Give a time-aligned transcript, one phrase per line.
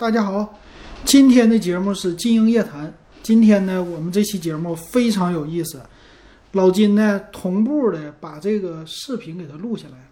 [0.00, 0.58] 大家好，
[1.04, 2.90] 今天的节目是金鹰夜谈。
[3.22, 5.78] 今天呢，我们这期节目非常有意思，
[6.52, 10.04] 老金呢同步的把这个视频给它录下来了。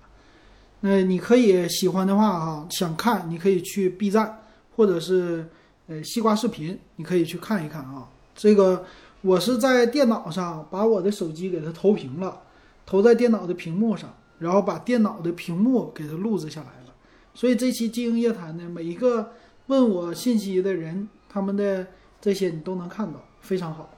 [0.81, 4.41] 那你可以喜欢的话哈，想看你可以去 B 站
[4.77, 5.49] 或者是
[5.87, 8.07] 呃西瓜视频，你可以去看一看啊。
[8.37, 8.85] 这个
[9.23, 12.39] 我是在电脑上把我的手机给它投屏了，
[12.85, 16.93] 投在电脑的屏幕上，然后把电脑的屏幕给它录制下来了。
[17.33, 19.31] 所以这期金鹰夜谈呢，每一个
[19.69, 21.87] 问我信息的人，他们的
[22.21, 23.89] 这些你都能看到，非常好。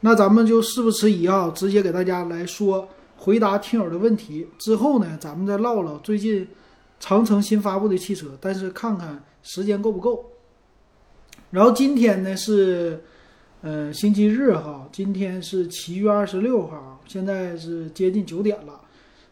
[0.00, 4.46] 那咱们就事不迟疑啊，直接给大家来说回答听友的问题。
[4.58, 6.46] 之后呢，咱们再唠唠最近
[7.00, 10.24] 长城新发布的汽车，但是看看时间够不够。
[11.50, 13.02] 然后今天呢是
[13.62, 18.80] 呃星期日哈，今天是七月二十六号，现在是接近九点了。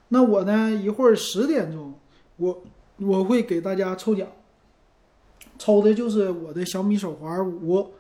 [0.09, 1.95] 那我呢一会儿十点钟，
[2.37, 2.63] 我
[2.97, 4.27] 我会给大家抽奖。
[5.59, 7.93] 抽的就是我的小米手环五，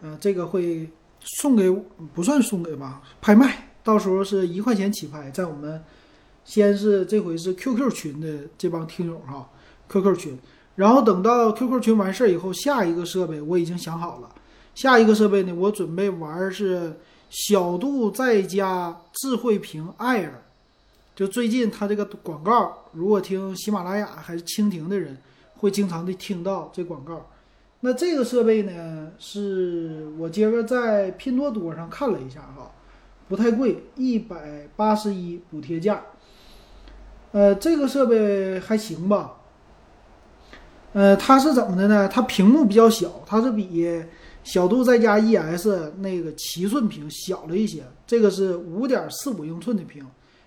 [0.00, 0.88] 呃，这个会
[1.20, 1.68] 送给
[2.14, 5.82] 不算送给吧，拍卖，到时候是一块钱起拍，在我们
[6.44, 9.50] 先是这回是 QQ 群的这帮听友哈
[9.88, 10.38] ，QQ 群，
[10.76, 14.32] 然后等到 QQ 群完事儿以后，下一个设备我已经想好了，
[14.74, 16.96] 下一个设备呢，我准备玩是
[17.28, 20.30] 小度再加智慧屏 Air，
[21.16, 25.18] 就最近它这个广告，如果听喜马拉雅还是蜻蜓的人。
[25.60, 27.28] 会经常的听到这广告，
[27.80, 32.72] 那这个设备呢，是我今个在拼多多上看了一下哈，
[33.28, 36.02] 不太贵，一百八十一补贴价。
[37.32, 39.36] 呃，这个设备还行吧。
[40.94, 42.08] 呃，它是怎么的呢？
[42.08, 44.02] 它屏幕比较小，它是比
[44.42, 50.06] 小度再加 ES 那个七寸屏小了一些，这个是五点四五英寸的屏，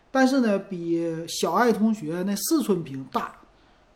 [0.09, 3.35] 但是呢，比小爱同学那四寸屏大。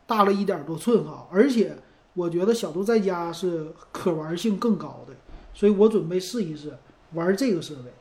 [0.08, 1.76] 大了一点多寸哈，而且
[2.14, 5.12] 我觉得小度在家是可玩性更高的，
[5.52, 6.72] 所以我准备试一试
[7.12, 7.92] 玩这个设备。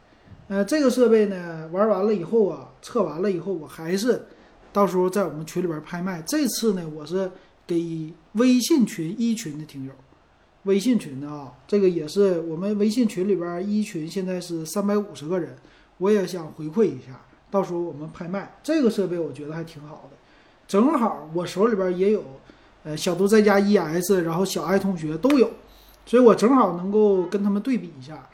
[0.48, 4.26] 呃，这个设备呢，玩完了以后啊，测完了以后，我还是
[4.72, 6.24] 到时候在我们群里边拍卖。
[6.26, 7.30] 这次呢，我是
[7.68, 9.92] 给微信群一群的听友，
[10.64, 15.58] 微信群的啊，这个也是我们微信群里边一群现在是三百五十个人，
[15.98, 17.20] 我也想回馈一下，
[17.52, 20.16] 到时候我们拍卖这个设备，我觉得还挺好的。
[20.68, 22.22] 正好我手里边也有，
[22.84, 25.50] 呃，小度在家 ES，然后小爱同学都有，
[26.06, 28.28] 所以我正好能够跟他们对比一下，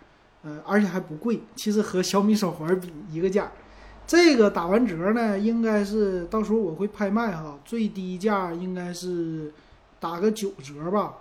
[0.43, 3.51] 呃，而且还不贵，其实和小米手环比一个价。
[4.07, 9.53] 这个打完折呢，应该是到时候我会拍卖哈，最低价应该是
[9.99, 11.13] 打个九折吧。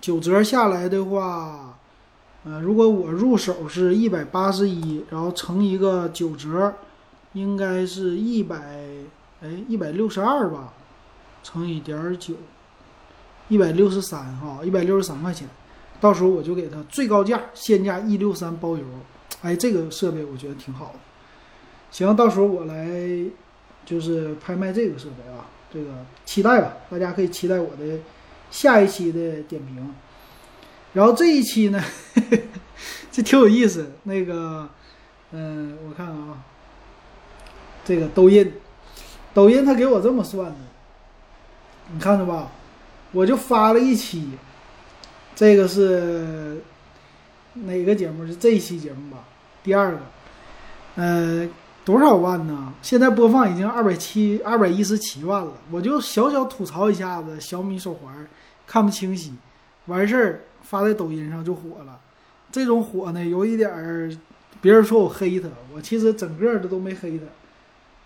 [0.00, 1.78] 九折下来的话，
[2.44, 6.74] 呃，如果我入手是一百八十一，然后乘一个九折，
[7.32, 9.01] 应该是一百。
[9.42, 10.72] 哎，一百六十二吧，
[11.42, 12.34] 乘以点九，
[13.48, 15.48] 一百六十三哈，一百六十三块钱，
[16.00, 18.84] 到时候我就给他最高价，现价一六三包邮。
[19.42, 21.00] 哎，这个设备我觉得挺好的。
[21.90, 22.88] 行，到时候我来
[23.84, 25.90] 就是拍卖这个设备啊，这个
[26.24, 27.98] 期待吧，大家可以期待我的
[28.52, 29.92] 下一期的点评。
[30.92, 31.82] 然后这一期呢，
[33.10, 33.90] 这挺有意思。
[34.04, 34.68] 那个，
[35.32, 36.44] 嗯，我看看啊，
[37.84, 38.52] 这个抖音。
[39.34, 40.56] 抖音他给我这么算的，
[41.92, 42.50] 你看着吧，
[43.12, 44.30] 我就发了一期，
[45.34, 46.60] 这个是
[47.54, 48.26] 哪个节目？
[48.26, 49.24] 是这一期节目吧？
[49.62, 49.98] 第二个，
[50.96, 51.48] 呃，
[51.84, 52.72] 多少万呢？
[52.82, 55.52] 现在播放已经二百七、二百一十七万了。
[55.70, 58.26] 我就小小吐槽一下子小米手环
[58.66, 59.32] 看不清晰，
[59.86, 61.98] 完事儿发在抖音上就火了。
[62.50, 64.14] 这种火呢，有一点儿，
[64.60, 67.24] 别人说我黑他，我其实整个的都没黑他。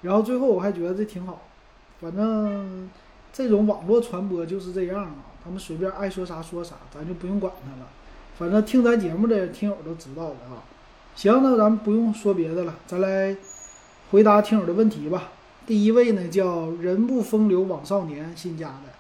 [0.07, 1.43] 然后最后我还觉得这挺好，
[2.01, 2.89] 反正
[3.33, 7.89] 这种网络传播就是这样啊，他们随便爱说啥说啥，咱就不用管他了。
[8.39, 10.63] 反正听咱节目的听友都知道的啊。
[11.17, 13.37] 行，那咱们不用说别的了，咱来
[14.13, 15.33] 回答听友的问题吧。
[15.67, 18.93] 第一位呢叫人不风流枉少年新加的，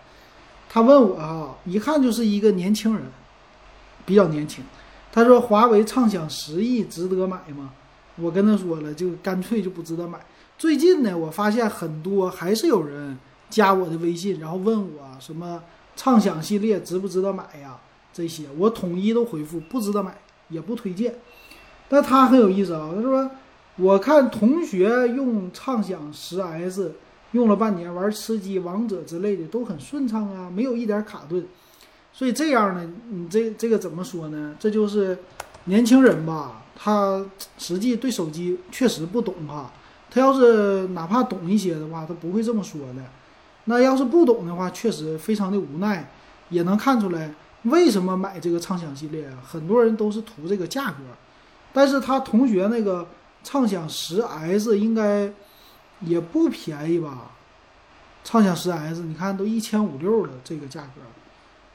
[0.68, 3.04] 他问我啊，一看就是一个年轻人，
[4.04, 4.64] 比较年轻。
[5.12, 7.70] 他说华为畅享十亿值得买吗？
[8.16, 10.18] 我跟他说了，就干脆就不值得买。
[10.58, 13.18] 最近呢，我发现很多还是有人
[13.50, 15.62] 加我的微信，然后问我什么
[15.94, 17.78] 畅享系列值不值得买呀？
[18.10, 20.16] 这些我统一都回复不值得买，
[20.48, 21.14] 也不推荐。
[21.88, 23.30] 但他很有意思啊，他说
[23.76, 26.94] 我看同学用畅享十 S
[27.32, 31.46] 用了半年，玩吃鸡、王者之类的都很顺畅啊，没有一点卡顿。
[32.14, 34.56] 所以这样呢，你这这个怎么说呢？
[34.58, 35.18] 这就是
[35.64, 37.22] 年轻人吧，他
[37.58, 39.70] 实际对手机确实不懂哈。
[40.16, 43.02] 他要是哪怕懂一些的话，他不会这么说的。
[43.66, 46.08] 那要是不懂的话，确实非常的无奈。
[46.48, 47.34] 也能看出来
[47.64, 51.02] 为什么买这个畅享系列，很多人都是图这个价格，
[51.70, 53.06] 但是他同学那个
[53.44, 55.30] 畅享十 S 应该
[56.00, 57.32] 也不便宜吧？
[58.24, 61.02] 畅享十 S 你看都一千五六了这个价格，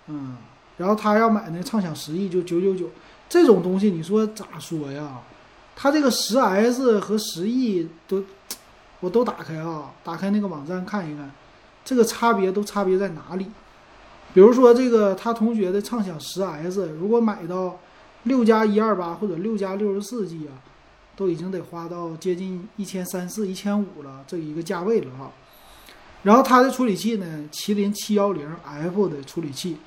[0.07, 0.37] 嗯，
[0.77, 2.89] 然后他要买那畅享十 E 就九九九，
[3.29, 5.19] 这种东西你说咋说呀？
[5.81, 8.23] 他这个十 S 和十 E 都。
[8.99, 11.31] 我都打开啊，打开那个网站看一看，
[11.83, 13.47] 这个差别都差别在哪里？
[14.31, 17.79] 比如说这个他同学的畅享十 S，如果买到
[18.25, 20.53] 六加一二八或者六加六十四 G 啊，
[21.15, 25.31] 都已经得花到接近一千三四、一千五了这一个价位了哈。
[26.21, 29.77] 然后它的处理器呢，麒麟七幺零 F 的处理器，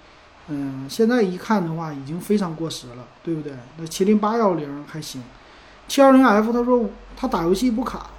[0.49, 3.53] 嗯，现在一看的话已经非常过时了，对不对？
[3.77, 5.23] 那麒麟八幺零还行，
[5.89, 8.11] 七幺零 F 他说他打游戏不卡。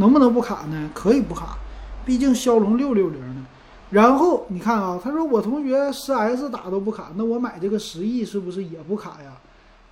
[0.00, 0.88] 能不能不卡呢？
[0.94, 1.58] 可以不卡，
[2.04, 3.44] 毕竟骁龙六六零呢。
[3.90, 9.36] 然后你看啊，他说我同学十 S 打都不卡，那我买这个十 E 是不是也不卡呀？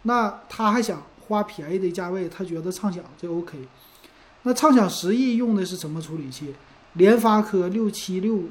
[0.02, 3.58] 那他还想花便宜的价位，他觉得畅享这 OK。
[4.44, 6.54] 那畅享十 E 用的是什么处理器？
[6.92, 8.48] 联发科六七六五。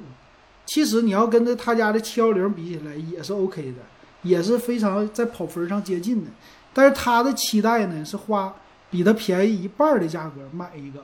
[0.66, 3.78] 其实你要跟着他家的七幺零比起来，也是 OK 的，
[4.24, 6.32] 也是非常在跑分上接近的。
[6.76, 8.54] 但是他的期待呢，是花
[8.92, 11.02] 比他便宜一半的价格买一个。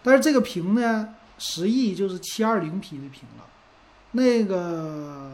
[0.00, 3.44] 但是这个屏呢，十 E 就是七二零 P 的屏了，
[4.12, 5.28] 那个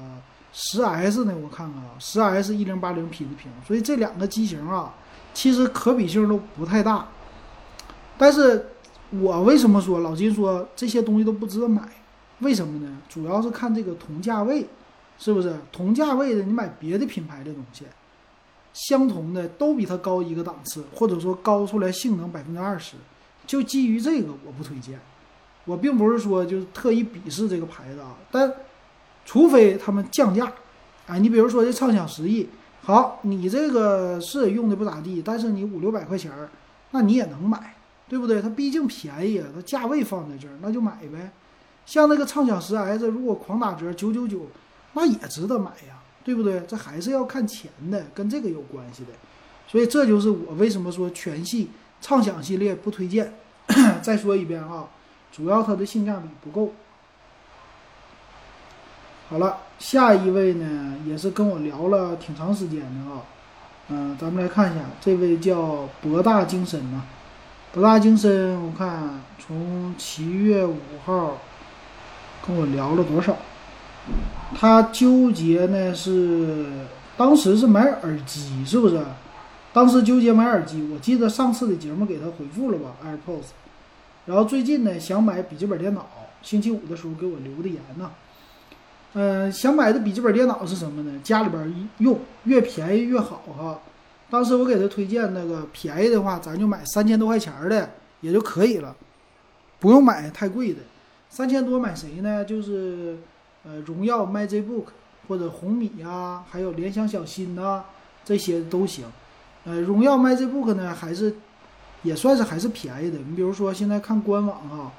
[0.55, 4.95] 十 S 呢，我看看啊，十 S 一零八零 P 的屏，所以这两个机型啊，
[5.35, 7.07] 其实可比性都不太大。
[8.17, 8.71] 但是
[9.11, 11.83] 我为什么说老金说这些东西都不值得买？
[12.41, 12.99] 为什么呢？
[13.09, 14.67] 主要是看这个同价位，
[15.19, 16.43] 是不是同价位的？
[16.43, 17.85] 你买别的品牌的东西，
[18.75, 22.97] 相同的都比它高一个档次，或者说高出来性能百分之二十。
[23.47, 25.01] 就基于这个，我不推荐。
[25.65, 28.53] 我并不是说就是特意鄙视这个牌子啊，但
[29.25, 30.53] 除非他们降价，
[31.07, 32.47] 哎，你比如说这畅享十亿，
[32.83, 36.51] 好，你这个是用的不咋地，但是你五六百块钱儿，
[36.91, 37.75] 那你也能买，
[38.09, 38.43] 对不对？
[38.43, 41.31] 它毕竟便宜啊，它价位放在这儿，那就买呗。
[41.87, 44.47] 像那个畅享十 S，如果狂打折九九九，
[44.93, 45.94] 那也值得买呀，
[46.25, 46.61] 对不对？
[46.67, 49.11] 这还是要看钱的，跟这个有关系的。
[49.69, 51.71] 所以这就是我为什么说全系。
[52.01, 53.33] 畅享系列不推荐。
[54.03, 54.89] 再说一遍啊，
[55.33, 56.75] 主要它的性价比不够。
[59.31, 63.23] 好了，下一位呢，也是跟我聊了挺长时间的啊。
[63.89, 67.03] 嗯，咱们来看一下，这位叫博大精深呐。
[67.73, 71.39] 博大精深，我看从七月五号
[72.47, 73.35] 跟我聊了多少？
[74.55, 76.67] 他纠结呢是
[77.17, 79.03] 当时是买耳机，是不是？
[79.73, 83.47] 当时纠结买耳机，我记得上次的节目给他回复了吧，AirPods。
[84.27, 86.07] 然后最近呢想买笔记本电脑，
[86.43, 88.11] 星期五的时候给我留的言呢。
[89.15, 91.21] 嗯，想买的笔记本电脑是什么呢？
[91.23, 93.79] 家里边用越便宜越好哈。
[94.31, 97.91] 当时我给他推荐那个便宜的话，咱就买三千多块钱的
[98.21, 98.95] 也就可以了，
[99.79, 100.81] 不用买太贵的。
[101.31, 102.45] 三千多买谁呢？
[102.45, 103.19] 就是
[103.65, 104.87] 呃荣耀 MagicBook
[105.27, 107.83] 或者红米啊，还有联想小新呐，
[108.25, 109.05] 这些都行。
[109.65, 111.35] 呃，荣耀 MagicBook 呢，还是
[112.03, 113.19] 也算是还是便宜的。
[113.19, 114.93] 你比如说，现在看官网啊，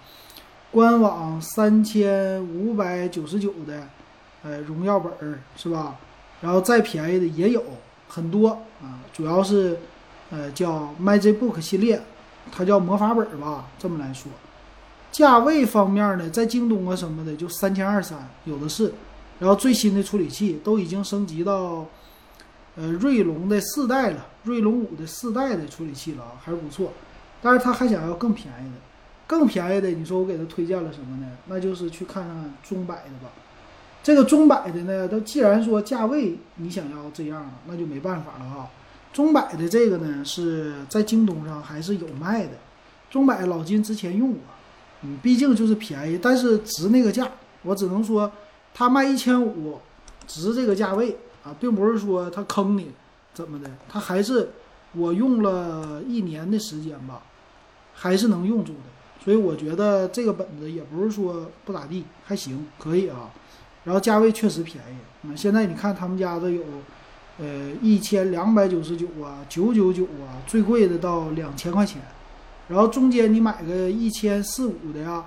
[0.72, 3.88] 官网三千五百九十九的，
[4.44, 5.96] 呃，荣耀本儿是吧？
[6.42, 7.64] 然后再便宜的也有
[8.08, 8.50] 很多
[8.82, 9.78] 啊，主要是
[10.32, 12.02] 呃叫 MagicBook 系列，
[12.52, 14.32] 它叫魔法本吧，这么来说。
[15.16, 18.92] 价位方面呢，在京东啊什么的就三千二三有的是，
[19.40, 21.86] 然后最新的处理器都已经升级到
[22.76, 24.26] 呃锐龙的四代了。
[24.44, 26.92] 锐龙五的四代的处理器了啊，还是不错，
[27.42, 28.78] 但是他还想要更便宜的，
[29.26, 31.32] 更便宜的，你说我给他推荐了什么呢？
[31.48, 33.32] 那就是去看看中百的吧。
[34.04, 38.68] 这个中百的呢，它既然说价位你想要这样了，那就没办法了哈。
[39.14, 42.58] 中百的这个呢是在京东上还是有卖的，
[43.10, 44.40] 中百老金之前用过，
[45.02, 47.30] 嗯，毕竟就是便宜，但是值那个价，
[47.64, 48.32] 我只能说
[48.74, 49.80] 他卖一千五，
[50.28, 52.92] 值这个价位啊，并不是说他坑你。
[53.34, 53.70] 怎么的？
[53.90, 54.50] 它还是
[54.94, 57.22] 我用了一年的时间吧，
[57.94, 58.80] 还是能用住的。
[59.22, 63.30] 所以我觉得这个本子也不是说不咋地，还行，可以啊。
[63.84, 65.36] 然后价位确实便宜啊。
[65.36, 66.64] 现在你看他们家的有，
[67.40, 72.02] 呃，一千两百九十九啊，九九九啊，最贵的到两千块钱。
[72.68, 75.26] 然后中间你买个一千四五的呀，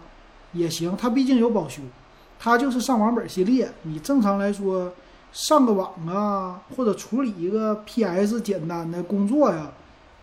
[0.53, 0.97] 也行。
[0.97, 1.83] 它毕竟有保修，
[2.39, 3.71] 它就是上网本系列。
[3.83, 4.93] 你正常来说。
[5.31, 9.71] 上个网啊，或者处理一个 PS 简单的工作呀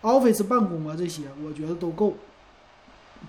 [0.01, 2.15] ，Office 办公啊，这些我觉得都够，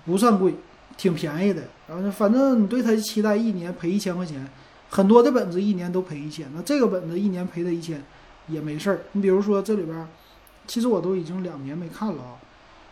[0.03, 0.55] 不算贵，
[0.97, 1.65] 挺便宜的。
[1.87, 4.49] 然后反正你对它期待一年赔一千块钱，
[4.89, 8.03] 很多的本子一年都赔一千，那这个本子一年赔它一千
[8.47, 9.01] 也没事儿。
[9.11, 10.07] 你比如说这里边，
[10.65, 12.33] 其实我都已经两年没看了啊。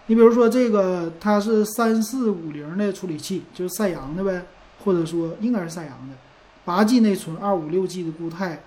[0.08, 4.46] 你比如说这个，它是三四五零的处理器，就是赛扬的呗，
[4.84, 6.16] 或者说应该是赛扬的，
[6.64, 8.62] 八 G 内存，二五六 G 的固态，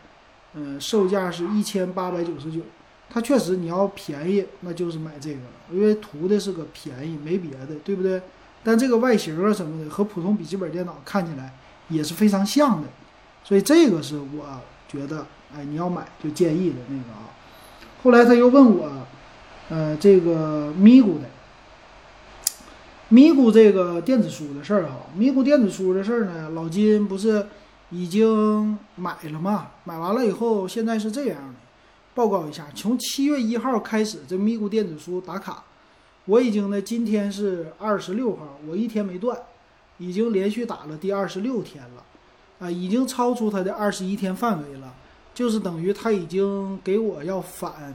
[0.55, 2.63] 嗯，售价是一千八百九十九。
[3.09, 5.39] 它确实你要便宜，那就是买这个，
[5.73, 8.21] 因为图的是个便宜，没别的，对不对？
[8.65, 11.55] 但这个外形啊什么的和普通笔记本电脑看起来
[11.89, 12.89] 也是非常像的，
[13.45, 14.45] 所以这个是我
[14.89, 15.25] 觉得，
[15.57, 17.31] 哎，你要买就建议的那个啊。
[18.03, 18.91] 后来他又问我。
[19.71, 21.29] 呃，这个咪咕的，
[23.11, 27.47] 咪咕这个电子书的事儿哈，咪咕电子书的事儿呢，老金不是
[27.91, 29.73] 已经买了吗？
[29.85, 31.55] 买完了以后，现在是这样的，
[32.15, 35.63] 报告一下，从七月一号开始，这咪咕电子书打卡，
[36.25, 39.39] 我已经呢，今天是二十六号，我一天没断，
[39.99, 42.03] 已经连续打了第二十六天了，
[42.59, 44.95] 啊，已经超出它的二十一天范围了，
[45.35, 47.93] 就是等于他已经给我要返。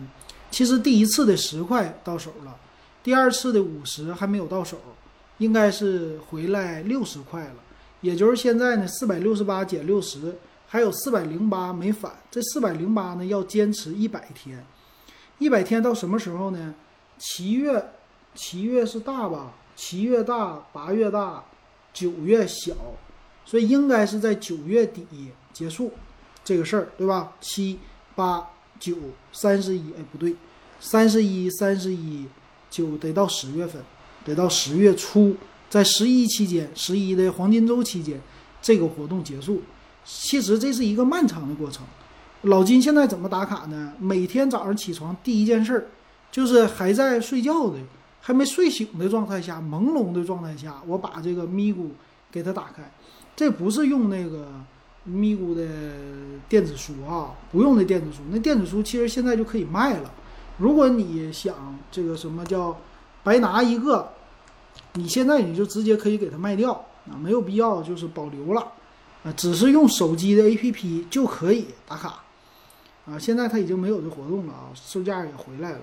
[0.54, 2.56] 其实第一次的十块到手了，
[3.02, 4.78] 第二次的五十还没有到手，
[5.40, 7.56] 应该是回来六十块了。
[8.02, 12.12] 也就是现在呢，四百六十八减六十，还有四百零八没返。
[12.30, 14.64] 这四百零八呢，要坚持一百天，
[15.40, 16.76] 一百天到什么时候呢？
[17.18, 17.84] 七月，
[18.36, 19.54] 七月是大吧？
[19.76, 21.44] 七月大，八月大，
[21.92, 22.76] 九月小，
[23.44, 25.92] 所以应该是在九月底结束
[26.44, 27.34] 这个事儿，对吧？
[27.42, 27.80] 七
[28.14, 28.53] 八。
[28.84, 28.98] 九
[29.32, 30.36] 三十一，哎，不对，
[30.78, 32.26] 三十一，三十一，
[32.70, 33.82] 九得到十月份，
[34.26, 35.38] 得到十月初，
[35.70, 38.20] 在十一期间，十一的黄金周期间，
[38.62, 39.62] 这个活动结束。
[40.04, 41.86] 其实这是一个漫长的过程。
[42.42, 43.94] 老金现在怎么打卡呢？
[44.00, 45.88] 每天早上起床第一件事儿，
[46.30, 47.78] 就是还在睡觉的，
[48.20, 51.88] 还没睡醒的状态下，朦胧的状态下，我把这个咪咕
[52.30, 52.92] 给它打开。
[53.34, 54.50] 这不是用那个。
[55.06, 55.66] 咪咕的
[56.48, 60.12] 电子书啊，不用那电子书，那电子书其实现在就可以卖了。
[60.58, 62.78] 如果你想这个什么叫
[63.24, 64.10] 白拿一个，
[64.94, 66.72] 你现在你就直接可以给它卖掉
[67.12, 68.62] 啊，没有必要就是保留了
[69.24, 72.24] 啊，只是用手机的 APP 就可以打卡
[73.06, 73.20] 啊。
[73.20, 75.80] 现在它已经没有这活动了啊，售价也回来了。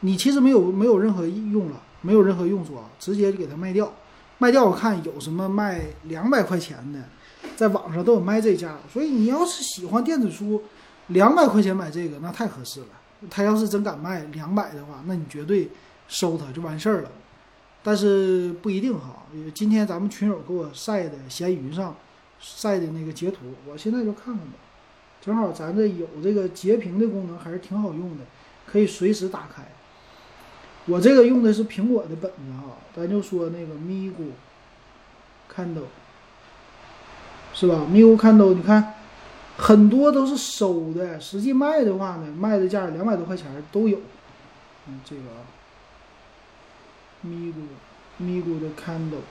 [0.00, 3.92] 你其实没有没有任何用了，没有任何用处啊，直接就给它卖掉。
[4.38, 7.00] 卖掉我看有什么卖两百块钱的。
[7.56, 10.62] 在网上都有卖这价，所以你要是喜欢电子书，
[11.08, 12.86] 两百块钱买这个那太合适了。
[13.30, 15.70] 他要是真敢卖两百的话，那你绝对
[16.08, 17.10] 收他就完事儿了。
[17.82, 19.22] 但是不一定哈，
[19.54, 21.96] 今天咱们群友给我晒的闲鱼上
[22.40, 24.54] 晒的那个截图，我现在就看看吧。
[25.20, 28.24] 正好咱这有这个截屏的功能，还是挺好用的，
[28.66, 29.62] 可以随时打开。
[30.86, 34.32] 我这个用的是苹果的本子哈，咱就说那个咪咕
[35.54, 35.86] Kindle。
[37.54, 37.86] 是吧？
[37.88, 38.94] 咪咕看都，你看，
[39.56, 43.98] 很多都是收的，实际卖的话呢，卖的价两百多块钱都有。
[44.88, 45.46] 嗯，这个啊，
[47.22, 47.54] 咪咕，
[48.18, 49.22] 咪咕的 Kindle，Kindle，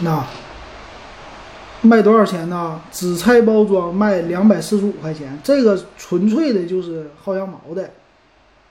[0.00, 0.24] 那
[1.82, 2.80] 卖多少钱呢？
[2.90, 7.90] 紫菜包装卖两百四十五块钱，这个纯粹的就是薅羊毛的。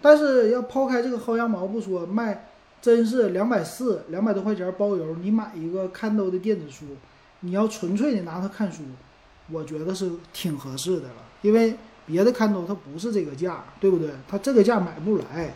[0.02, 2.50] 但是要抛开这个薅羊毛不说，卖
[2.82, 6.86] 真是两百四两百多块钱包邮，你买一个看都的电子书，
[7.40, 8.84] 你要纯粹的拿它看书，
[9.52, 11.16] 我觉得是挺合适的了。
[11.42, 11.76] 因为
[12.06, 14.10] 别的看都它不是这个价，对不对？
[14.28, 15.56] 它这个价买不来。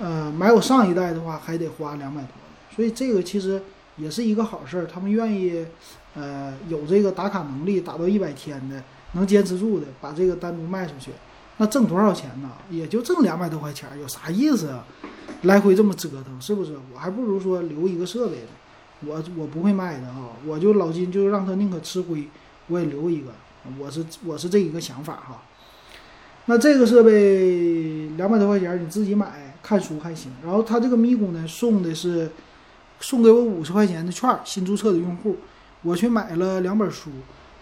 [0.00, 2.30] 呃，买我上一代的话还得花两百多，
[2.74, 3.62] 所以这个其实
[3.96, 4.84] 也是一个好事儿。
[4.86, 5.64] 他们愿意，
[6.16, 8.82] 呃，有这个打卡能力，打到一百天的，
[9.12, 11.12] 能坚持住的，把这个单独卖出去。
[11.56, 12.50] 那挣多少钱呢？
[12.70, 14.84] 也就挣两百多块钱，有啥意思啊？
[15.42, 16.74] 来回这么折腾，是不是？
[16.92, 18.48] 我还不如说留一个设备呢。
[19.06, 22.28] 我我不会卖的啊，我就老金就让他宁可吃亏，
[22.68, 23.28] 我也留一个。
[23.78, 25.42] 我是我是这一个想法哈。
[26.46, 30.32] 那这个设备两百多块钱，你自己买看书还行。
[30.42, 32.30] 然后他这个咪咕呢，送的是
[33.00, 35.36] 送给我五十块钱的券，新注册的用户，
[35.82, 37.10] 我去买了两本书。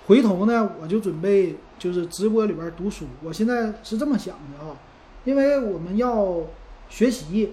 [0.07, 3.07] 回头呢，我就准备就是直播里边读书。
[3.25, 4.77] 我现在是这么想的啊，
[5.25, 6.39] 因为我们要
[6.89, 7.53] 学习，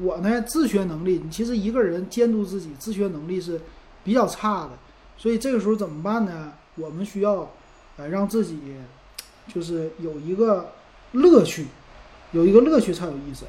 [0.00, 3.60] 我呢自学能力，你其实一个人监督自己自学能力是
[4.02, 4.70] 比较差的，
[5.16, 6.52] 所以这个时候怎么办呢？
[6.74, 7.48] 我们需要
[7.96, 8.58] 呃让自己
[9.46, 10.72] 就是有一个
[11.12, 11.66] 乐趣，
[12.32, 13.44] 有一个乐趣才有意思。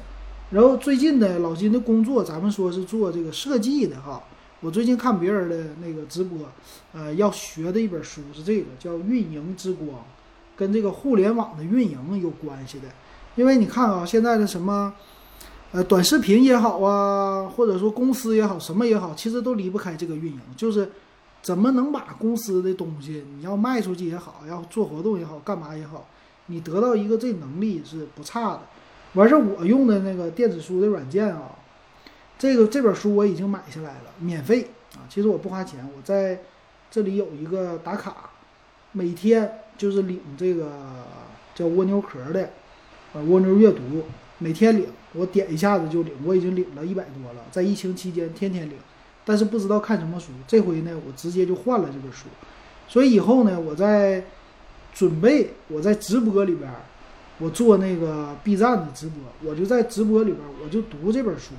[0.50, 4.22] 然后最近呢，老金的工作，咱们说是做这个设计的哈。
[4.62, 6.38] 我最近看别人的那个直播，
[6.92, 9.88] 呃，要学的一本书是这个，叫《运营之光》，
[10.56, 12.86] 跟这个互联网的运营有关系的。
[13.34, 14.94] 因为你看啊，现在的什么，
[15.72, 20.88] 呃，短视频也好啊，或者说公司也好，什么也好，其实都离不开这个运营，就是
[21.42, 26.06] 怎么能把公司的东西你要卖出去也好，要做活动也好，干嘛也好，
[26.46, 28.60] 你得到一个这能力是不差的。
[29.14, 31.50] 完事儿，我用的那个电子书的软件啊，
[32.42, 36.40] 这个这本书我已经买下来了，免费啊，其实我不花钱，我在
[36.90, 38.30] 这里有一个打卡，
[38.90, 40.72] 每天就是领这个
[41.54, 42.42] 叫蜗牛壳的，
[43.14, 44.02] 啊，蜗牛阅读，
[44.38, 44.88] 每天领。
[45.12, 48.76] 我点一下子就领，我已经领了一百多了，在疫情期间天天领，
[49.24, 50.32] 但是不知道看什么书。
[50.48, 52.26] 这回呢，我直接就换了这本书，
[52.88, 54.24] 所以以后呢，我在
[54.92, 56.68] 准备我在直播里边，
[57.38, 61.52] 我做那个 B 站的直播，我就在直播里边我就读这本书。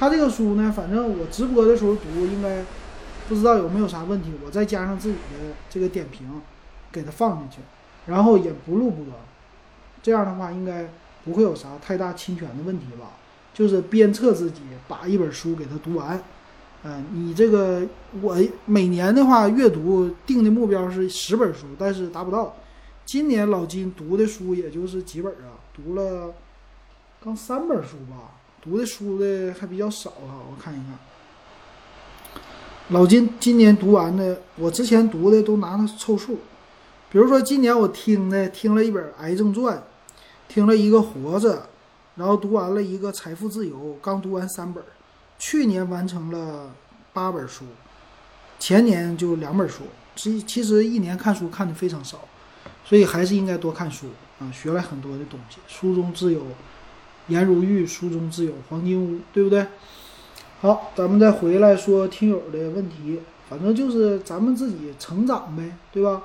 [0.00, 2.64] 他这个书呢，反正我直播的时候读，应该
[3.28, 6.40] 不知道有没有啥问题，我再加上自己的这个点评，
[6.90, 7.58] 给它放进去，
[8.06, 9.04] 然后也不录播，
[10.02, 10.88] 这样的话应该。
[11.22, 13.10] 不会有啥太大侵权的问题吧？
[13.52, 16.18] 就是鞭策自己把一本书给它读完。
[16.82, 17.82] 嗯，你这个
[18.22, 22.56] 我每年的话阅读定的目标是十本书，但是达不到。
[23.04, 26.32] 今年老金读的书也就是几本啊，读了
[27.22, 30.40] 刚三本书吧，读的书的还比较少啊。
[30.50, 30.98] 我看一看，
[32.88, 36.40] 老金今年读完的，我之前读的都拿它凑数。
[37.10, 39.76] 比如说今年我听的听了一本《癌症传》。
[40.52, 41.68] 听了一个活着，
[42.16, 44.82] 然后读完了一个财富自由，刚读完三本，
[45.38, 46.72] 去年完成了
[47.12, 47.64] 八本书，
[48.58, 49.84] 前年就两本书。
[50.16, 52.22] 其其实一年看书看的非常少，
[52.84, 54.08] 所以还是应该多看书
[54.40, 55.58] 啊，学了很多的东西。
[55.68, 56.44] 书中自有
[57.30, 59.66] 颜如玉，书中自有黄金屋，对不对？
[60.60, 66.24] 好，咱们再回来说听友的问题，反正就是咱们自己成长呗，对吧？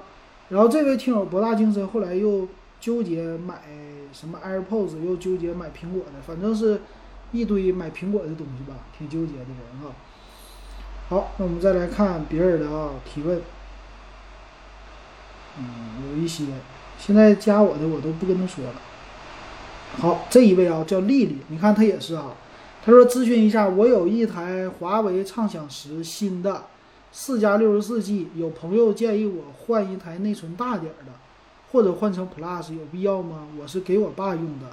[0.49, 2.47] 然后这位听友博大精深，后来又。
[2.77, 3.63] 纠结买
[4.13, 6.81] 什么 AirPods，又纠结买苹果的，反正是
[7.31, 9.95] 一堆买苹果的东西吧，挺纠结的人哈。
[11.09, 13.41] 好，那我们再来看别人的啊提问。
[15.57, 15.65] 嗯，
[16.11, 16.43] 有一些
[16.99, 18.73] 现在加我的我都不跟他说了。
[19.97, 22.33] 好，这一位啊叫丽丽，你看她也是啊，
[22.83, 26.63] 她说咨询一下，我有一台华为畅享十新的
[27.11, 31.11] 四加六十四 G，有朋友建议我换一台内存大点的。
[31.71, 33.45] 或者换成 Plus 有必要吗？
[33.59, 34.67] 我是给我爸用的，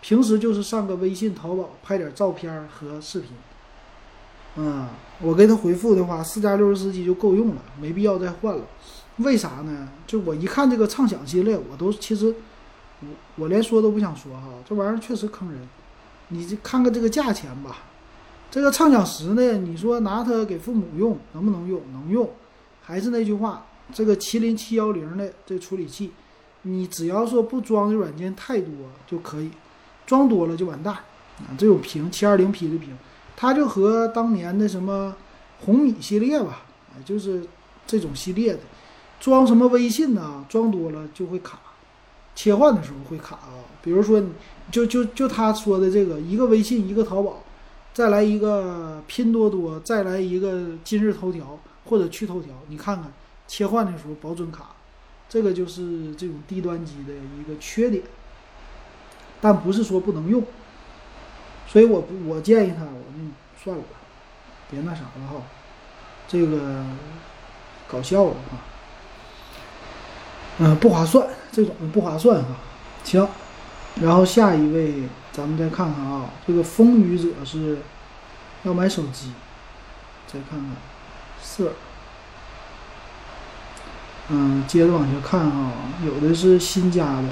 [0.00, 3.30] 平时就是上个微信、淘宝拍点照片和视频。
[4.54, 4.86] 嗯，
[5.20, 8.62] 我给他回复的话，四加六十四 G 就够用了，没必要再换了。
[9.16, 9.88] 为啥呢？
[10.06, 12.32] 就我一看这个畅享系列，我都其实
[13.00, 15.60] 我我连说都不想说哈，这玩意儿确实坑人。
[16.28, 17.78] 你这看看这个价钱吧，
[18.50, 21.80] 这个畅享十呢，你说拿它给父母用能不能用？
[21.92, 22.30] 能用。
[22.82, 23.66] 还是那句话。
[23.92, 26.12] 这个麒麟七幺零的这处理器，
[26.62, 28.72] 你只要说不装的软件太多
[29.04, 29.50] 就可以，
[30.06, 31.50] 装多了就完蛋啊！
[31.58, 32.96] 这种屏七二零 P 的屏，
[33.36, 35.16] 它就和当年的什么
[35.58, 36.62] 红米系列吧，
[37.04, 37.44] 就是
[37.84, 38.60] 这种系列的，
[39.18, 40.44] 装什么微信呢？
[40.48, 41.58] 装多了就会卡，
[42.34, 43.64] 切换的时候会卡啊。
[43.82, 44.22] 比如说，
[44.70, 47.42] 就就就他说的这个，一个微信，一个淘宝，
[47.94, 53.12] 再来一个拼多多，再来一个今日头条或者趣头条，你看看。
[53.48, 54.76] 切换的时候保准卡，
[55.28, 58.00] 这个就是这种低端机的一个缺点，
[59.40, 60.40] 但不是说不能用，
[61.66, 63.18] 所以我不我建议他，我就
[63.60, 63.98] 算了吧，
[64.70, 65.42] 别那啥了哈，
[66.28, 66.86] 这个
[67.88, 68.58] 搞笑了哈，
[70.62, 72.48] 嗯，不划算，这种不划算哈。
[73.02, 73.26] 行，
[73.94, 77.78] 然后下一位咱们再看看啊，这个风雨者是
[78.64, 79.32] 要买手机，
[80.26, 80.76] 再看看
[81.42, 81.72] 色。
[84.28, 85.72] 嗯，接着往下看哈，
[86.04, 87.24] 有的是新加的，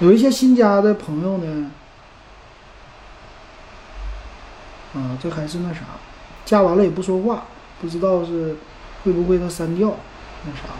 [0.00, 1.70] 有一些新加的朋友呢，
[4.94, 5.80] 啊，这还是那啥，
[6.44, 7.44] 加完了也不说话，
[7.80, 8.56] 不知道是
[9.02, 9.96] 会不会他删掉，
[10.44, 10.74] 那啥，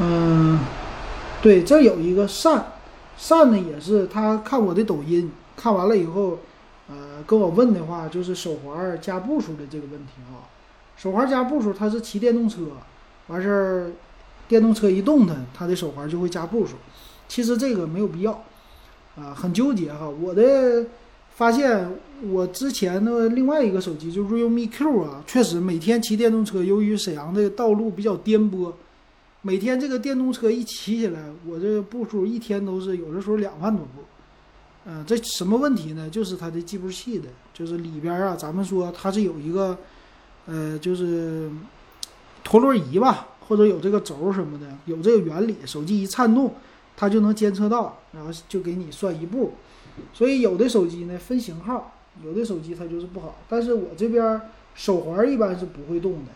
[0.00, 0.58] 嗯，
[1.40, 2.72] 对，这有一个善，
[3.16, 6.38] 善呢也是他看我的抖音，看完了以后，
[6.88, 10.48] 呃，跟我问的话就是手环加步数的这个问题啊，
[10.96, 12.62] 手环加步数，他是骑电动车，
[13.28, 13.90] 完事儿。
[14.48, 16.74] 电动车一动弹，他的手环就会加步数。
[17.28, 18.32] 其实这个没有必要，
[19.14, 20.08] 啊，很纠结哈。
[20.08, 20.84] 我的
[21.36, 21.88] 发现，
[22.28, 28.72] 我之前的另外一个手机就 Realme Q 啊，确实每天骑电动车，由于沈阳的道路比较颠簸，
[29.42, 34.02] 每天这个电动车一骑起来，我这步数一天都是有的时候两万多步。
[34.86, 36.08] 嗯，这什么问题呢？
[36.10, 39.76] 就是它的计步器的，就是里边啊，咱们说它是有一个，
[40.46, 41.50] 呃，就是
[42.42, 43.26] 陀螺仪吧。
[43.50, 46.54] 或者有这个轴什么的，有这个原理，手机一颤动，
[46.96, 49.54] 它就能监测到，然后就给你算一步。
[50.14, 51.92] 所以有的手机呢分型号，
[52.24, 53.36] 有的手机它就是不好。
[53.48, 54.40] 但是我这边
[54.76, 56.30] 手环一般是不会动的，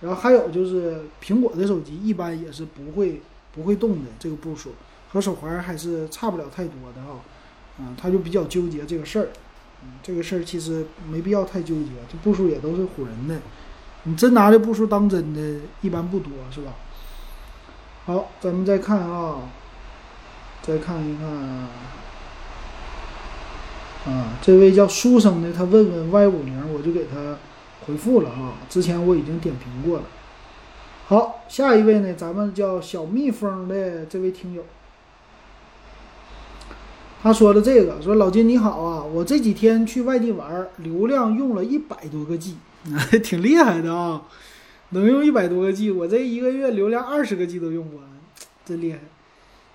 [0.00, 3.20] 然后还有就是苹果的手机一般也是不会
[3.54, 4.74] 不会动的，这个步数
[5.12, 7.20] 和手环还是差不了太多的啊。
[7.78, 9.28] 啊，他就比较纠结这个事儿，
[10.02, 13.36] 这个事儿其实没必要太纠结，这步数也都是唬人的，
[14.02, 16.74] 你真拿这步数当真的，一般不多，是吧？
[18.04, 19.42] 好，咱们再看啊，
[20.60, 21.28] 再看一看
[24.12, 27.36] 啊，这位叫书生的，他问问 Y 五零，我就给他
[27.88, 30.04] 回复了啊，之前我已经点评过了。
[31.06, 34.62] 好，下一位呢，咱们叫小蜜蜂的这位听友。
[37.22, 42.58] 他说的这个，说老金你好啊，我这几天去外地玩，流量用了一百多个 G，
[43.24, 44.22] 挺厉害的啊，
[44.90, 48.04] 能用一百多个 G，我这一个月流量二十个 G 都用不完，
[48.66, 48.98] 真厉害。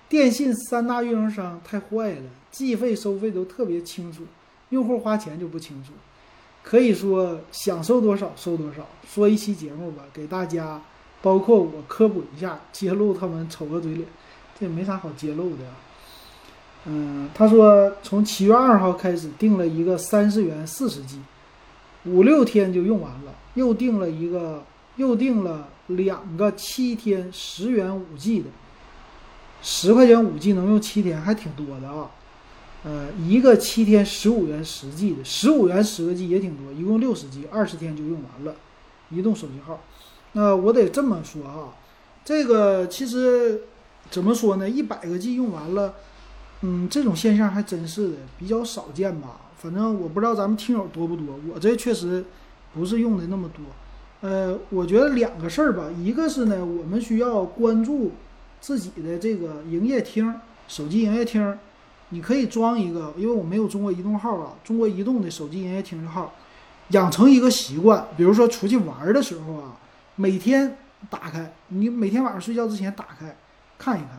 [0.08, 2.22] 电信三大运营商太坏了，
[2.52, 4.22] 计费收费都特别清楚，
[4.68, 5.90] 用户花钱就不清楚，
[6.64, 8.84] 可以说想收多少收多少。
[9.06, 10.82] 说一期节目吧，给大家，
[11.22, 14.08] 包括我科普一下，揭露他们丑恶嘴脸，
[14.58, 15.64] 这也没啥好揭露的。
[16.86, 21.20] 嗯，他说从七月二号开始订了一个三十元四十 G，
[22.06, 24.64] 五六天就用完了，又订了一个，
[24.96, 28.50] 又订了两个七天十元五 G 的，
[29.62, 32.10] 十块钱五 G 能用七天，还挺多的啊。
[32.84, 38.54] 呃，一个七天十五元十 G 的，十五元十个 G 也挺多，一共六十 G，二十天就用完了。
[39.10, 39.80] 移动手机号，
[40.32, 41.76] 那我得这么说啊，
[42.24, 43.62] 这个其实
[44.10, 44.68] 怎么说呢？
[44.68, 45.94] 一百个 G 用完了。
[46.62, 49.40] 嗯，这种现象还真是的，比较少见吧。
[49.58, 52.24] 反正我不知道咱们听友多不多，我这确实
[52.72, 53.62] 不是用的那么多。
[54.28, 58.12] 呃，我觉得两个事儿吧，一个是呢，我们需要关注
[58.60, 60.34] 自己的这个营业厅，
[60.66, 61.58] 手机营业厅，
[62.14, 66.32] 你可以装一个，因为我没有中国移动号啊，中国移动的手机营业厅的号，
[66.90, 69.76] 养成一个习惯，比如说出去玩的时候啊，
[70.14, 70.78] 每天
[71.10, 73.36] 打开，你每天晚上睡觉之前打开
[73.76, 74.10] 看一看。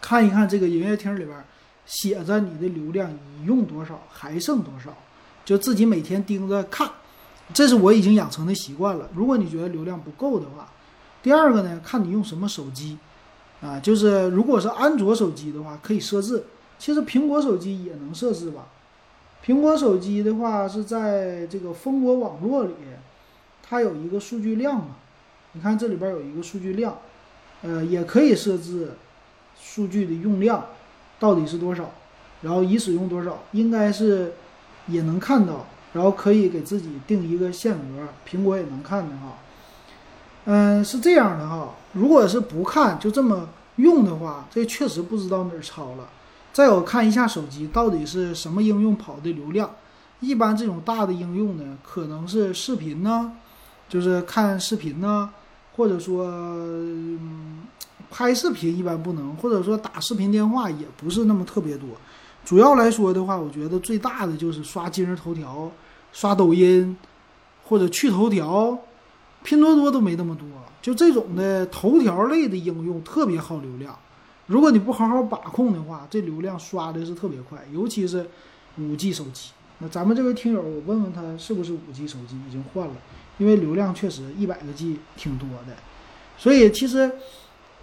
[0.00, 1.44] 看一看这个营业厅里边
[1.86, 4.90] 写着你的流量已用多少，还剩多少，
[5.44, 6.88] 就自己每天盯着看。
[7.52, 9.08] 这是我已经养成的习惯了。
[9.12, 10.68] 如果你觉得流量不够的话，
[11.20, 12.96] 第二个呢，看你用什么手机
[13.60, 16.44] 啊，就是如果是安卓手机的话，可以设置。
[16.80, 18.66] 其实苹果手机也能设置吧。
[19.44, 22.74] 苹果手机的话是在这个蜂窝网络里，
[23.62, 24.96] 它有一个数据量嘛。
[25.52, 26.96] 你看这里边有一个数据量，
[27.62, 28.92] 呃，也可以设置。
[29.62, 30.64] 数据的用量
[31.18, 31.90] 到底是多少？
[32.40, 33.42] 然后已使用多少？
[33.52, 34.32] 应该是
[34.86, 39.36] 也能看到，然后可以给自己定一个限额，苹果也能看的哈。
[40.46, 41.74] 嗯，是这样的哈。
[41.92, 46.08] 如果是不看就这么用的话，这确实不知道哪儿超了。
[46.52, 49.70] 再有看一下手机到底是什么应用跑的流量。
[50.20, 53.32] 一般这种大的应用呢，可能是视频呢，
[53.88, 55.30] 就是看视频呢，
[55.76, 56.26] 或者说。
[56.26, 57.66] 嗯
[58.12, 61.90] 拍视频一般不能，或者说打视频电话也不是那么特别多。
[62.44, 65.70] 主要来说的话，我觉得最大的就是刷今日头条、
[66.12, 66.96] 刷抖音，
[67.62, 68.76] 或者去头条、
[69.44, 70.44] 拼多多都没那么多。
[70.82, 73.96] 就这种的头条类的应用特别耗流量。
[74.50, 77.64] 如果你不好好把控的话，这流量刷的是特别快。
[77.72, 78.26] 尤其是
[78.78, 79.50] 五 G 手机。
[79.78, 82.94] 那咱们这位听友，我问问他是不是五 G 手机已经换了？
[83.38, 85.76] 因为流量确实一百个 G 挺多的。
[86.36, 87.10] 所以其实。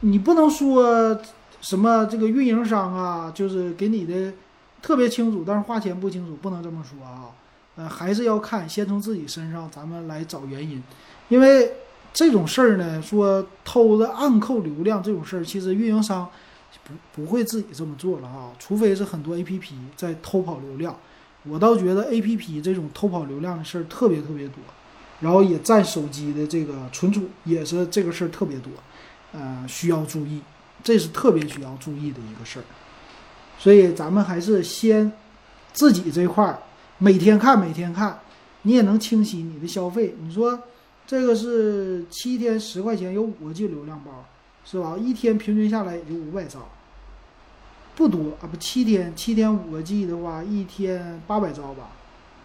[0.01, 1.19] 你不能说
[1.59, 4.31] 什么这个运营商啊，就是给你的
[4.79, 7.31] 特别清楚，但是花钱不清楚，不能这么说啊。
[7.75, 10.83] 呃，还是要看，先从自己身上咱们来找原因。
[11.29, 11.71] 因为
[12.13, 16.29] 这种事儿呢，说偷的暗扣流量这种事儿，其实运营商
[16.87, 20.97] 不不会自己这么做了啊，除非是很多 A P P 在偷跑流量。
[21.43, 24.55] 我倒觉得 A P P 这种偷跑流量的事儿特别特别多，
[25.19, 28.71] 然后也占手机的这个存储，也是这个事儿特别多。
[29.33, 30.41] 呃，需要注意，
[30.83, 32.63] 这是特别需要注意的一个事儿，
[33.59, 35.11] 所以咱们还是先
[35.73, 36.57] 自己这块儿
[36.97, 38.19] 每天看，每天看，
[38.63, 40.15] 你也能清晰你的消费。
[40.19, 40.59] 你说
[41.05, 44.25] 这个是七天十块钱有五个 G 流量包，
[44.65, 44.95] 是吧？
[44.97, 46.67] 一天平均下来也就五百兆，
[47.97, 51.89] 不多啊，不七天七天五个 G 的话，一天八百兆吧，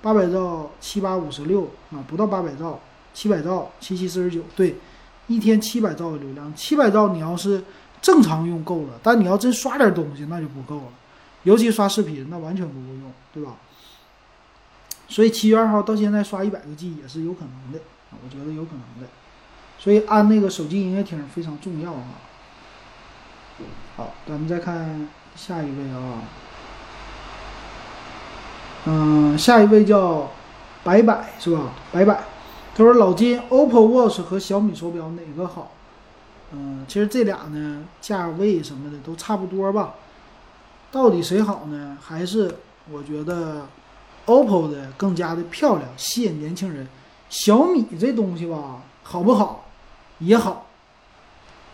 [0.01, 2.81] 八百兆七八五十六啊，不到八百兆，
[3.13, 4.75] 七百兆七七四十九，对。
[5.29, 7.63] 一天七百兆的流量，七百兆你要是
[8.03, 10.89] 正常用够了，但你要真刷点东西那就不够了，
[11.45, 13.57] 尤其刷视频那完全不够用，对吧？
[15.09, 17.79] 所以七月二号到现在刷一百个 G 也是有可能的，
[18.11, 19.09] 我觉得有可能的。
[19.79, 22.05] 所以安那个手机营业厅非常重要啊。
[23.97, 26.23] 好，咱们再看下一位啊，
[28.85, 30.31] 嗯，下一位叫
[30.85, 31.73] 白百是吧？
[31.91, 32.21] 白百，
[32.75, 35.73] 他说老金，OPPO Watch 和小米手表哪个好？
[36.53, 39.95] 嗯，其实这俩呢，价位什么的都差不多吧。
[40.91, 41.97] 到底谁好呢？
[42.03, 42.55] 还是
[42.91, 43.67] 我觉得
[44.27, 46.87] OPPO 的更加的漂亮，吸引年轻人。
[47.31, 49.65] 小米这东西吧，好不好？
[50.19, 50.67] 也好，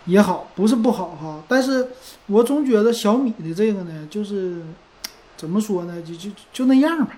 [0.08, 1.40] 也好，不是不好哈。
[1.46, 1.86] 但是
[2.26, 4.62] 我总觉得小米的这个呢，就是
[5.36, 6.02] 怎么说呢？
[6.02, 7.12] 就就就那样吧，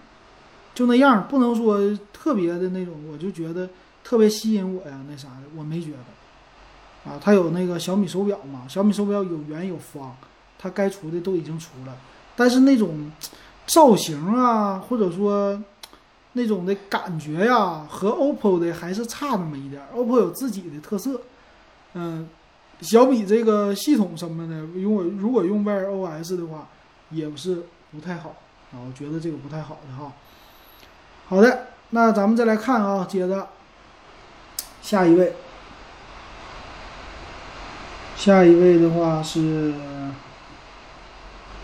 [0.74, 1.81] 就那样，不能说
[2.12, 2.94] 特别的那种。
[3.11, 3.68] 我就觉得
[4.05, 7.11] 特别吸引我呀，那啥的，我没觉得。
[7.11, 8.66] 啊，它有那个小米手表嘛？
[8.68, 10.14] 小米手表有圆有方，
[10.59, 11.96] 它该出的都已经出了。
[12.37, 13.11] 但是那种
[13.66, 15.59] 造型啊，或者说。
[16.35, 19.83] 那种的感觉呀，和 OPPO 的还是差那么一点。
[19.92, 21.20] OPPO 有自己的特色，
[21.94, 22.29] 嗯，
[22.80, 26.68] 小米这个系统什么的，如果如果用 Wear OS 的话，
[27.10, 28.30] 也不是不太好
[28.72, 28.80] 啊。
[28.86, 30.12] 我觉得这个不太好的哈。
[31.28, 33.48] 好的，那咱们再来看啊，接着
[34.82, 35.34] 下一位，
[38.16, 39.74] 下一位的话是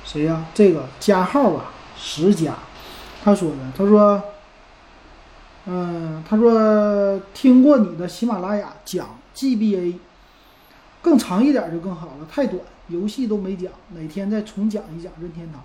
[0.05, 0.46] 谁呀？
[0.55, 2.55] 这个加号吧，十加，
[3.24, 4.22] 他说的，他说。
[5.68, 9.96] 嗯，他说听过你的喜马拉雅讲 GBA，
[11.07, 15.62] 更长一点就更好了，太短游戏都没讲，哪天再重讲一讲任天堂，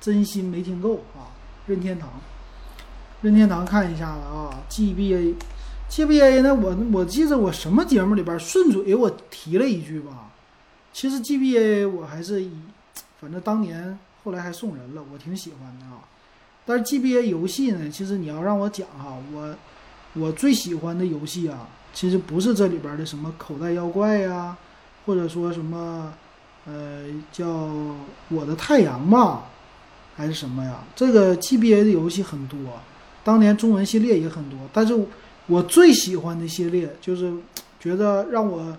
[0.00, 1.34] 真心没听够啊！
[1.66, 2.08] 任天堂，
[3.20, 6.54] 任天堂看一下子啊，GBA，GBA 呢？
[6.54, 10.30] 我我记得我什么节目里边顺嘴我提了一句吧，
[10.92, 12.52] 其实 GBA 我还是以，
[13.20, 16.04] 反正当年后来还送人了，我挺喜欢的啊。
[16.64, 19.52] 但是 GBA 游戏呢，其实你要让我讲哈，我
[20.12, 24.56] 我最喜欢的游戏啊，其实不是这里边的什么口袋妖怪呀，
[25.06, 26.12] 或者说什么
[26.66, 27.46] 呃叫
[28.28, 29.44] 我的太阳吧，
[30.16, 30.82] 还是什么呀？
[30.94, 32.58] 这个 GBA 的游戏很多，
[33.24, 34.94] 当年中文系列也很多，但是
[35.46, 37.32] 我最喜欢的系列就是
[37.80, 38.76] 觉得让我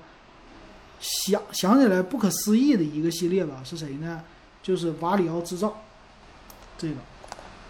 [1.00, 4.22] 想想起来不可思议的一个系列吧，是谁呢？
[4.64, 5.76] 就是瓦里奥制造
[6.78, 6.96] 这个。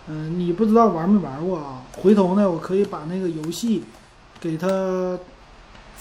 [0.07, 1.83] 嗯，你不知道玩没玩过啊？
[1.95, 3.83] 回头呢，我可以把那个游戏
[4.39, 4.67] 给它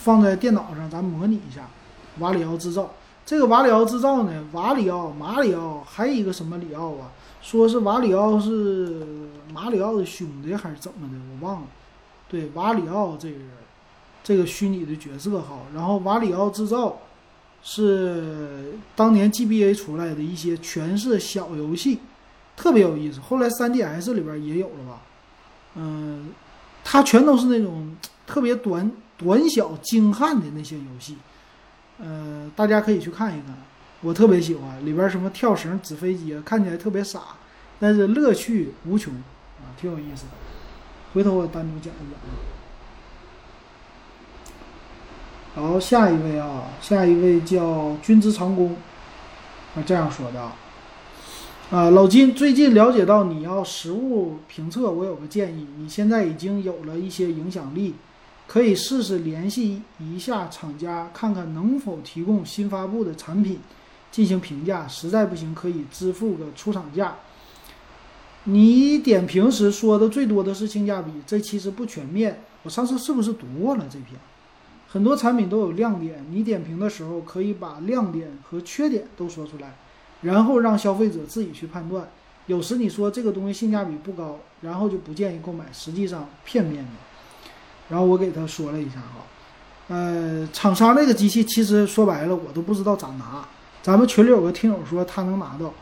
[0.02, 1.68] 放在电脑上，咱模拟一下。
[2.18, 2.90] 瓦里奥制造
[3.24, 7.12] 这个瓦里奥制造呢，瓦里奥、马里奥，还有一个什么里奥啊？
[7.40, 9.06] 说是瓦里奥是
[9.52, 11.14] 马里奥的兄弟还是怎么的？
[11.30, 11.66] 我忘了。
[12.28, 13.48] 对，瓦里奥这个人，
[14.24, 15.58] 这个虚拟的角色哈。
[15.74, 16.98] 然后瓦里奥制造
[17.62, 22.00] 是当年 GBA 出来的一些全是小游戏。
[22.56, 25.00] 特别有意思，后来 3DS 里边也有了吧？
[25.76, 26.30] 嗯，
[26.84, 28.90] 它全都是那种特别短
[29.22, 31.18] 短小精悍的那些游戏，
[31.98, 33.54] 呃，大家可以去看一看，
[34.00, 37.20] 我特别喜欢里边什么跳绳、纸飞机，看起来特别傻，
[37.78, 39.12] 但是乐趣无穷
[39.60, 40.30] 啊，挺有意思的。
[41.12, 41.98] 回头我单独讲一
[45.54, 45.62] 讲。
[45.62, 48.74] 好，下一位啊，下一位叫君之长弓，
[49.74, 50.56] 啊，这样说的啊。
[51.70, 55.68] 啊，老金，最近了解到你要实物评测，我有个建议。
[55.76, 57.94] 你现在已经有了一些影响力，
[58.50, 63.60] 可以试试联系一下厂家，看看能否提供新发布的产品
[64.10, 64.88] 进行评价。
[64.88, 67.14] 实在不行，可以支付个出厂价。
[68.42, 72.40] 你点评时说的最多的是性价比，这其实不全面。
[72.64, 74.18] 我上次是不是读过了这篇？
[74.88, 79.76] 很多产品都有亮点，你点评的时候可以把亮点和缺点都说出来。
[80.22, 82.08] 然后让消费者自己去判断，
[82.48, 86.90] 有时你说这个东西性价比不高，然后就不建议购买，实际上片面的。
[87.90, 89.26] 然后我给他说了一下哈，
[89.88, 93.44] 呃，厂商这个机器其实说白了我都不知道咋拿。
[93.82, 95.74] 咱们群里有个听友说他能拿到，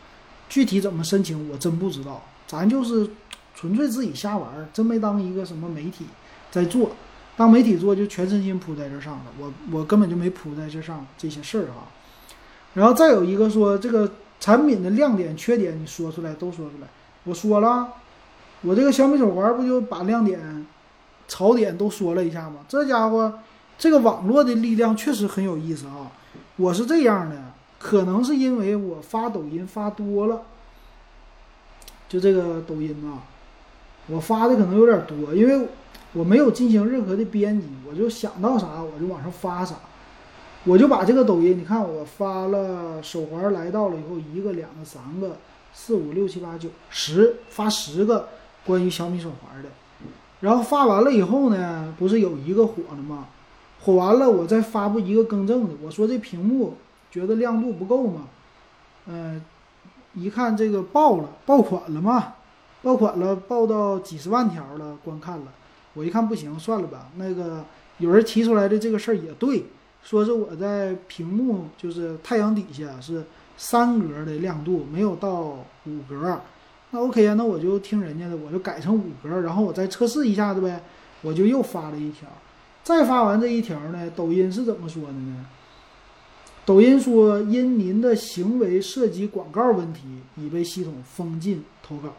[0.49, 2.21] 具体怎么申请我真不知道。
[2.47, 3.09] 咱就是
[3.55, 6.05] 纯粹自己瞎玩，真没当一个什么媒体
[6.51, 6.91] 在做。
[7.37, 11.87] 当媒体做就全身心扑在这上了，我我根本就没扑在这上这些事儿哈。
[12.73, 14.11] 然后再有一个说这个。
[14.41, 16.87] 产品的亮点、缺点，你说出来都说出来。
[17.25, 17.89] 我说了，
[18.61, 20.65] 我这个小米手环不就把亮点、
[21.29, 22.65] 槽点都说了一下嘛？
[22.67, 23.39] 这家伙，
[23.77, 26.11] 这个网络的力量确实很有意思啊！
[26.57, 27.37] 我是这样的，
[27.77, 30.41] 可能是因为我发抖音发多了，
[32.09, 33.23] 就这个抖音啊，
[34.07, 35.69] 我发的可能有点多，因为
[36.13, 39.75] 我没有进行任何的编辑，我就想到啥我就往上发啥。
[40.65, 45.37] 我就把这个抖音，你看我发了手环来到了以后，一个、两个、三个、
[45.73, 48.27] 四五六七八九十，发十个
[48.65, 49.69] 关于小米手环的。
[50.41, 53.27] 然后发完了以后呢，不是有一个火了吗？
[53.81, 55.73] 火完了，我再发布一个更正的。
[55.81, 56.75] 我说这屏幕
[57.11, 58.27] 觉得亮度不够嘛，
[59.07, 59.41] 嗯，
[60.13, 62.33] 一看这个爆了，爆款了嘛，
[62.81, 65.45] 爆款了，爆到几十万条了观看了。
[65.93, 67.07] 我一看不行，算了吧。
[67.15, 67.63] 那个
[67.97, 69.65] 有人提出来的这个事儿也对，
[70.03, 73.23] 说是我在屏幕就是太阳底下是
[73.57, 76.39] 三格的亮度，没有到五格。
[76.91, 80.81] 那 OK 啊，那我就听人家的，我就改成五格，然后我再测试一下子呗。
[81.21, 82.29] 我就又发了一条，
[82.81, 85.45] 再发完这一条呢，抖音是怎么说的呢？
[86.65, 90.01] 抖音说因您的行为涉及广告问题，
[90.37, 92.09] 已被系统封禁投稿。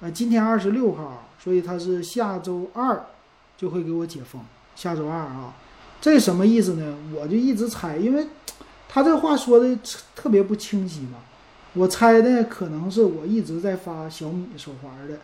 [0.00, 3.04] 呃，今天二十六号，所以他是下周二
[3.58, 4.40] 就会给我解封。
[4.74, 5.54] 下周二啊，
[6.00, 6.96] 这什么意思呢？
[7.14, 8.26] 我就一直猜，因为
[8.88, 9.78] 他这话说的
[10.16, 11.18] 特别不清晰嘛。
[11.74, 15.18] 我猜的可能是我一直在发小米手环的，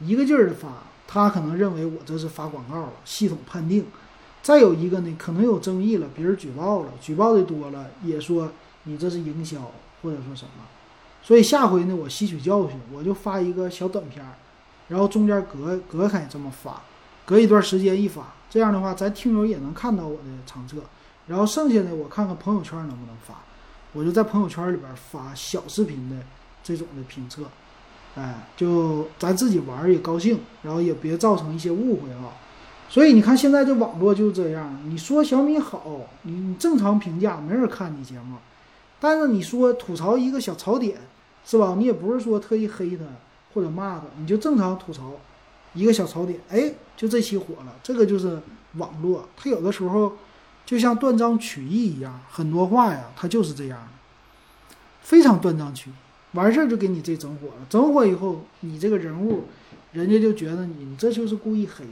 [0.00, 0.68] 一个劲儿的发，
[1.06, 3.86] 他可能认为我这是发广告了，系统判定。
[4.42, 8.52] 再有一个呢，可能有争议了，别人举报了，举报的多了，也说
[8.84, 10.64] 你这是营销或者说什么。
[11.22, 14.34] 所以下回呢，我吸取教训，我就发一个小短片儿，
[14.88, 16.82] 然后中间隔隔开这么发，
[17.24, 20.76] 隔一段时间一发，这样的话咱听友也能看到我的长测。
[21.26, 23.34] 然后剩下的我看看朋友圈能不能发。
[23.96, 26.16] 我就在朋友圈里边发小视频的
[26.62, 27.44] 这种的评测，
[28.14, 32.36] 哎，就咱自己玩也高兴，然后也别造成一些误会啊。
[32.90, 35.82] 所以你看现在这网络就这样，你说小米好，
[36.22, 38.36] 你正常评价没人看你节目，
[39.00, 40.98] 但是你说吐槽一个小槽点，
[41.46, 41.74] 是吧？
[41.78, 43.04] 你也不是说特意黑他
[43.54, 45.12] 或者骂他，你就正常吐槽
[45.72, 47.74] 一个小槽点，哎，就这期火了。
[47.82, 48.38] 这个就是
[48.74, 50.12] 网络，它有的时候。
[50.66, 55.92] 就像断章取义一样，很多话呀，它就是这样的，非常断章取义。
[56.32, 59.44] 完事儿就给你这整火了，整火以后，你这个人物，
[59.92, 61.86] 人家就觉得你你这就是故意黑，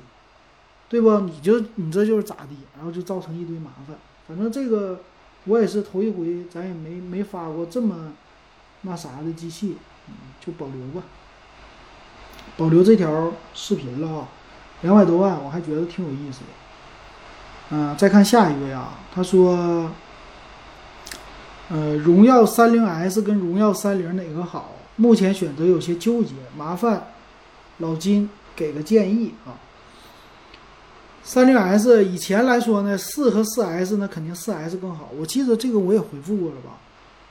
[0.89, 1.21] 对不？
[1.21, 3.97] 你就你这就是咋地，然后就造成一堆麻烦。
[4.27, 5.01] 反正这个
[5.45, 8.13] 我也是头一回，咱也没没发过这么
[8.83, 9.77] 那啥的机器，
[10.45, 11.07] 就保留吧，
[12.57, 14.29] 保留这条视频了啊，
[14.83, 16.47] 两百多万，我还觉得挺有意思的。
[17.77, 19.91] 嗯，再看下一位啊，他说，
[21.69, 24.71] 呃，荣耀三零 S 跟荣耀三零哪个好？
[24.95, 27.05] 目前选择有些纠结，麻烦
[27.79, 29.59] 老金给个建议啊。
[31.25, 36.79] 三零 S 以前来说呢，四和四 S 那肯定四 S 更好，我记得这个我也回复过了吧？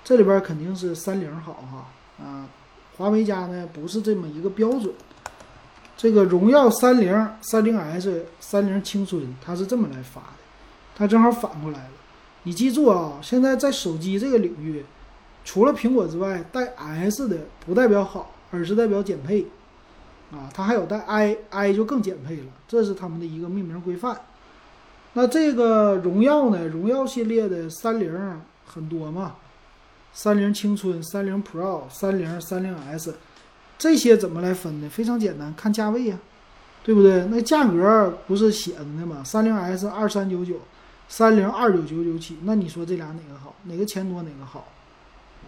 [0.03, 1.87] 这里边肯定是三零好哈
[2.21, 2.45] 啊，
[2.97, 4.91] 华为家呢不是这么一个标准。
[6.03, 10.27] 这个荣耀三零三零 S 三零青春，它是这么来发的，
[10.97, 11.89] 它正好反过来了。
[12.43, 14.83] 你记住啊，现在在手机这个领域，
[15.45, 19.45] 除了苹果之外，带 S 的不代表好，而是代表减配
[20.29, 20.51] 啊。
[20.53, 24.19] 它还有带 I，I 就更减配了，这是他们的一个命名规范。
[25.13, 29.37] 那这个荣耀呢，荣耀系列的三零很多嘛，
[30.11, 33.15] 三零青春、三零 Pro、三零三零 S。
[33.83, 34.89] 这些怎么来分呢？
[34.89, 36.17] 非常简单，看价位呀，
[36.85, 37.25] 对不对？
[37.25, 39.21] 那价格不是写着呢吗？
[39.25, 40.55] 三零 S 二三九九，
[41.09, 42.37] 三零二九九九起。
[42.43, 43.53] 那你说这俩哪个好？
[43.63, 44.65] 哪个钱多哪个好？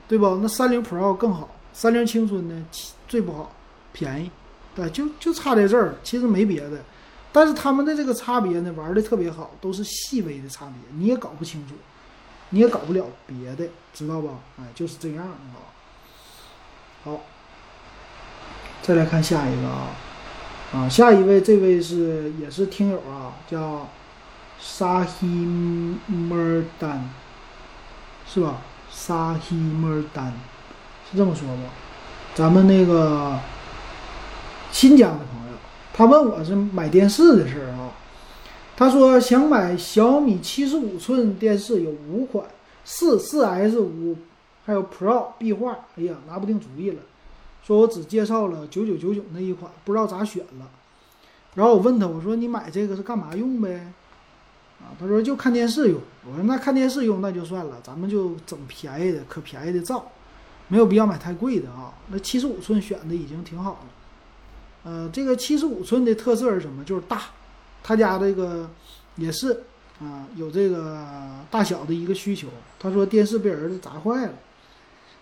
[0.09, 0.35] 对不？
[0.41, 2.65] 那三零 Pro 更好，三零青春呢
[3.07, 3.55] 最不好，
[3.93, 4.29] 便宜。
[4.75, 6.83] 对，就就差在这儿，其实没别的。
[7.31, 11.75] 但是他们的这个差别呢，玩的特别好，都是细微的差别，你也搞不清楚，
[12.49, 14.31] 你也搞不了别的，知道吧？
[14.59, 15.71] 哎，就是这样啊。
[17.05, 17.21] 好。
[18.85, 19.95] 再来看下一个啊，
[20.71, 23.89] 啊，下一位这位是也是听友啊，叫
[24.59, 26.37] 沙希莫
[26.77, 27.09] 丹，
[28.27, 28.61] 是吧？
[28.91, 30.31] 沙希莫丹
[31.09, 31.63] 是这么说不？
[32.35, 33.39] 咱们那个
[34.71, 35.57] 新疆的朋友，
[35.91, 37.89] 他问我是买电视的事儿啊。
[38.77, 42.45] 他说想买小米七十五寸电视，有五款，
[42.83, 44.15] 四四 S 五，
[44.63, 45.71] 还有 Pro 壁画。
[45.97, 46.97] 哎呀，拿不定主意了。
[47.65, 50.69] 说我只介绍了九九九九那一款，不知道咋选了。
[51.55, 53.91] 然后我问他，我说你买这个是干嘛用呗？
[54.79, 55.99] 啊，他说就看电视用。
[56.29, 60.11] 我说那看电视用那就算了，咱们就整便宜的，可便宜的造，
[60.67, 61.91] 没有必要买太贵的啊。
[62.09, 63.79] 那七十五寸选的已经挺好了。
[64.83, 66.83] 呃，这个七十五寸的特色是什么？
[66.83, 67.21] 就是大，
[67.81, 68.69] 他家这个
[69.15, 69.63] 也是
[69.99, 71.03] 啊，有这个
[71.49, 72.47] 大小的一个需求。
[72.77, 74.33] 他说电视被儿子砸坏了。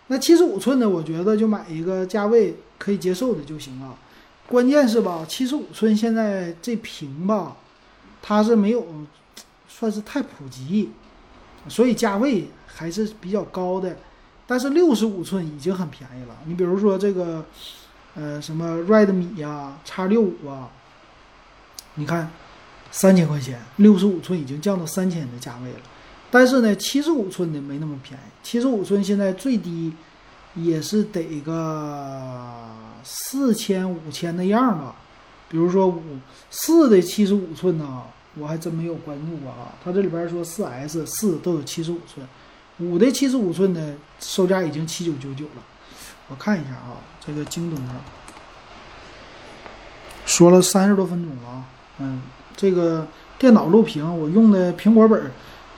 [0.08, 3.96] 那七十五寸的，我觉得就买一个价位可以接受的就行了。
[4.46, 7.56] 关键是吧，七十五寸现在这屏吧，
[8.20, 8.86] 它是没有
[9.66, 10.90] 算是太普及，
[11.68, 13.96] 所以价位还是比较高的。
[14.46, 16.36] 但是六十五寸已经很便宜了。
[16.44, 17.42] 你比如说这个，
[18.14, 20.68] 呃，什么 Redmi 呀、叉六五啊，
[21.94, 22.30] 你看
[22.90, 25.78] 三千块钱，六十五寸已经降到三千的价位了。
[26.34, 28.22] 但是呢，七十五寸的没那么便宜。
[28.42, 29.92] 七十五寸现在最低
[30.56, 32.68] 也是得个
[33.04, 34.96] 四千、五千那样吧。
[35.48, 36.02] 比如说五
[36.50, 38.02] 四的七十五寸呢，
[38.36, 39.72] 我还真没有关注过啊。
[39.84, 42.26] 它这里边说四 S 四都有七十五寸，
[42.80, 45.62] 五的七十五寸的售价已经七九九九了。
[46.28, 47.94] 我看一下啊，这个京东上
[50.26, 51.64] 说了三十多分钟了啊。
[51.98, 52.22] 嗯，
[52.56, 53.06] 这个
[53.38, 55.30] 电脑录屏，我用的苹果本，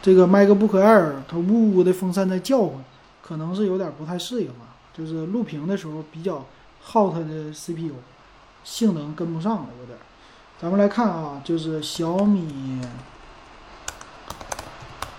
[0.07, 2.75] 这个 MacBook Air，它呜呜的风扇在叫唤，
[3.21, 4.71] 可能是有点不太适应啊。
[4.97, 6.47] 就是录屏的时候比较
[6.81, 7.91] 耗它的 CPU。
[8.63, 9.99] 性能跟不上了，有点。
[10.61, 12.81] 咱们来看啊，就是小米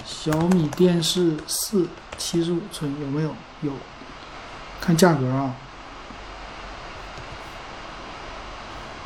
[0.05, 1.85] 小米电视四
[2.17, 3.35] 七十五寸有没有？
[3.63, 3.73] 有。
[4.79, 5.53] 看价格啊，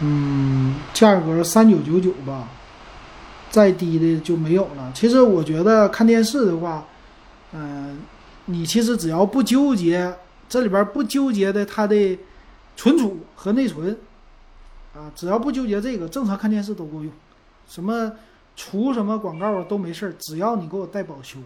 [0.01, 2.47] 嗯，价格三九九九吧，
[3.51, 4.91] 再低的就没有了。
[4.95, 6.87] 其实我觉得看电视的话，
[7.53, 7.99] 嗯，
[8.45, 10.11] 你其实只要不纠结
[10.49, 12.17] 这里边不纠结的它的
[12.75, 13.95] 存储和内存。
[14.93, 17.09] 啊，只要不纠结这个，正常看电视都够用，
[17.65, 18.11] 什么
[18.57, 21.39] 除什么广告都没事儿，只要你给我带保修，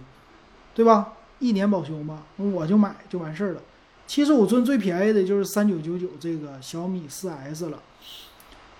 [0.73, 1.13] 对吧？
[1.37, 3.61] 一年保修嘛，我就买就完事儿了。
[4.07, 7.77] 七十五寸最便宜的就是三九九九这个小米四 S 了，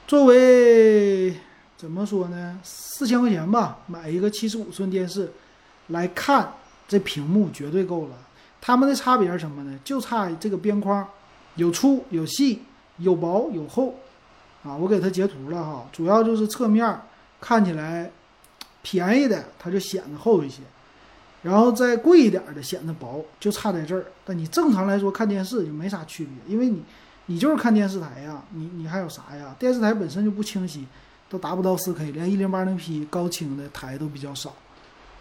[0.08, 1.36] 作为
[1.78, 2.60] 怎么说呢？
[2.64, 5.32] 四千块钱吧，买一个七十五寸电视
[5.88, 6.54] 来看，
[6.88, 8.16] 这屏幕绝对够了。
[8.62, 9.80] 它们的差别是什么呢？
[9.84, 11.08] 就差这个边框，
[11.56, 12.62] 有粗有细，
[12.98, 13.96] 有薄有厚。
[14.64, 17.00] 啊，我给它截图了哈，主要就是侧面
[17.40, 18.10] 看起来
[18.82, 20.64] 便宜的，它就显得厚一些，
[21.44, 24.06] 然后再贵一点的显得薄，就差在这儿。
[24.26, 26.82] 但你正常来说看电视就没啥区别，因为你
[27.28, 29.56] 你就是看电视台呀，你你还有啥呀？
[29.60, 30.88] 电视台本身就不清晰，
[31.30, 34.54] 都达不到 4K，连 1080P 高清的台都比较少，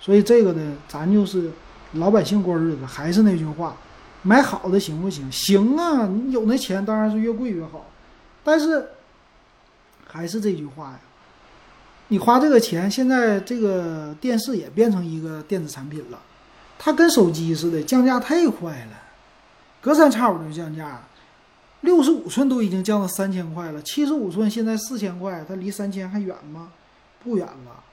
[0.00, 1.50] 所以这个呢，咱就是
[1.92, 3.76] 老百姓过日子，还是那句话，
[4.22, 5.30] 买好的行不行？
[5.30, 7.86] 行啊，你有那钱当然是越贵越好，
[8.42, 8.86] 但是。
[10.06, 11.00] 还是这句话呀，
[12.06, 16.20] 你花这个钱，现在这个电视也变成一个电子产品了，
[16.78, 18.92] 它跟手机似的，降价太快了，
[19.80, 21.02] 隔三差五就降价，
[21.84, 26.70] 六十五寸都已经降到三千块了，七十五寸现在四千块，它离三千还远吗？
[27.22, 27.84] 不远了，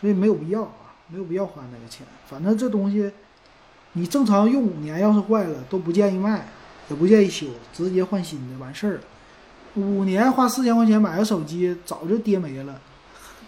[0.00, 2.06] 所以没有必要啊，没有必要花那个钱。
[2.28, 3.10] 反正这东西，
[3.94, 6.46] 你正常用五年，要是坏了都不建议卖，
[6.88, 9.00] 也不建议修，直接换新的完事儿了。
[9.74, 12.80] 五年花四千块钱买个手机，早就跌没了。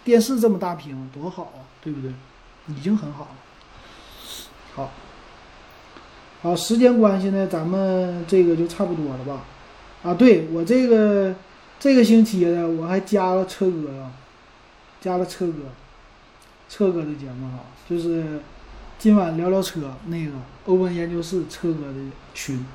[0.03, 2.11] 电视这么大屏，多好啊，对不对？
[2.67, 3.35] 已经很好了。
[4.75, 4.91] 好，
[6.41, 9.41] 好，时间关系呢，咱们这个就差不多了吧？
[10.03, 11.35] 啊，对我这个
[11.79, 14.11] 这个星期呢，我还加了车哥啊，
[15.01, 15.53] 加了车哥，
[16.69, 18.39] 车哥的节目哈，就是
[18.97, 20.31] 今晚聊聊车那个
[20.65, 21.95] 欧文研究室车哥的
[22.33, 22.65] 群，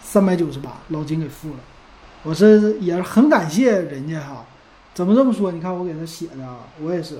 [0.00, 1.56] 三百九十八，老金给付了。
[2.22, 4.44] 我是也是很感谢人家哈，
[4.92, 5.52] 怎么这么说？
[5.52, 7.18] 你看我给他写的啊，我也是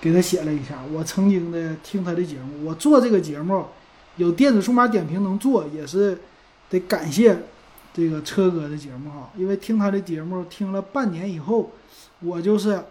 [0.00, 0.82] 给他写了一下。
[0.92, 3.64] 我曾经的听他的节目，我做这个节目
[4.16, 6.18] 有电子数码点评能做，也是
[6.68, 7.36] 得感谢
[7.94, 9.30] 这个车哥的节目哈。
[9.38, 11.70] 因为听他的节目听了半年以后，
[12.20, 12.84] 我就是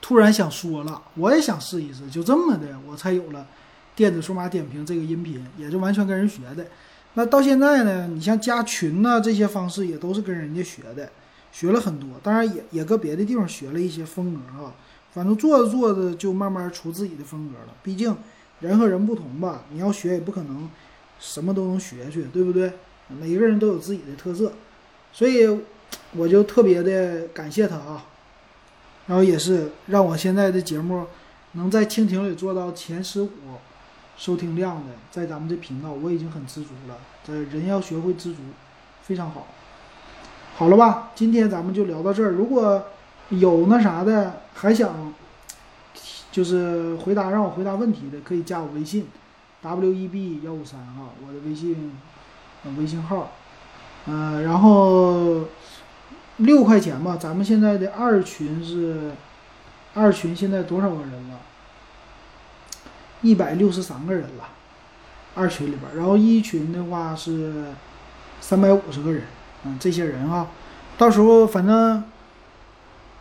[0.00, 3.46] 突然想说了，我也想试一试，就这么的，我才有了
[3.94, 6.64] 电子数码点评这个音频，也就完全跟人学的。
[7.14, 8.06] 那到现在呢？
[8.06, 11.10] 你像加群呐，这些方式也都是跟人家学的，
[11.50, 12.08] 学了很多。
[12.22, 14.72] 当然也也搁别的地方学了一些风格啊。
[15.12, 17.74] 反正做着做着就慢慢出自己的风格了。
[17.82, 18.16] 毕竟
[18.60, 20.70] 人和人不同吧，你要学也不可能
[21.18, 22.72] 什么都能学去，对不对？
[23.18, 24.52] 每个人都有自己的特色，
[25.12, 25.48] 所以
[26.12, 28.04] 我就特别的感谢他啊。
[29.06, 31.06] 然后也是让我现在的节目
[31.52, 33.30] 能在蜻蜓里做到前十五。
[34.18, 36.98] 收听量的，在咱们这频道我已经很知足了。
[37.26, 38.40] 这人要学会知足，
[39.02, 39.46] 非常好。
[40.56, 42.32] 好了吧，今天咱们就聊到这儿。
[42.32, 42.84] 如果
[43.30, 45.14] 有那啥的，还想
[46.30, 49.06] 就是回答让我回答问题的，可以加我微信
[49.62, 51.90] w e b 幺五三哈，我的微信
[52.78, 53.32] 微信号。
[54.06, 55.44] 嗯，然后
[56.38, 57.16] 六块钱吧。
[57.16, 59.12] 咱们现在的二群是
[59.94, 61.40] 二群，现在多少个人了？
[63.22, 64.48] 一百六十三个人了，
[65.34, 67.66] 二群里边，然后一群的话是
[68.40, 69.24] 三百五十个人，
[69.64, 70.46] 嗯，这些人哈，
[70.96, 72.02] 到时候反正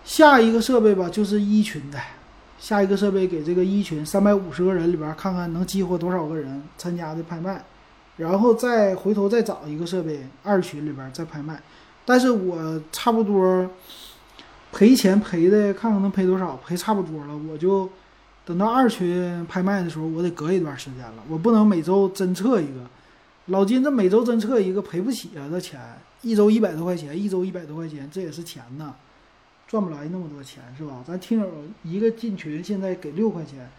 [0.06, 2.00] 下一个设备吧，就是一群的，
[2.58, 7.62] 下一个设备给这个一群三百五十个人里边看看能激活多少个人参加的拍卖，
[8.20, 11.60] 然后再回头再找一个设备二群里边再拍卖，
[12.06, 13.68] 但是我差不多
[14.72, 17.90] 赔钱赔的看看能赔多少，赔差不多了，我就。
[18.46, 22.84] 等到二群拍卖的时候，我得隔一段时间了，我不能每周侦测一个，
[23.48, 25.80] 老金这每周侦测一个赔不起啊，这钱
[26.24, 28.96] 一周一百多块钱，一周一百多块钱，这也是钱呐，
[29.68, 31.04] 赚不来那么多钱是吧？
[31.06, 31.48] 咱听友
[31.84, 33.70] 一个进群现在给六块钱，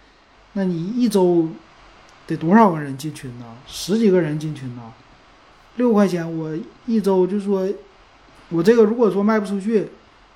[0.53, 1.49] 那你一周
[2.31, 3.45] 得多少个人进群呢？
[3.66, 4.83] 十几个人进群呢？
[5.76, 6.57] 六块钱我
[6.87, 7.68] 一周就说，
[8.49, 9.89] 我这个如果说卖不出去，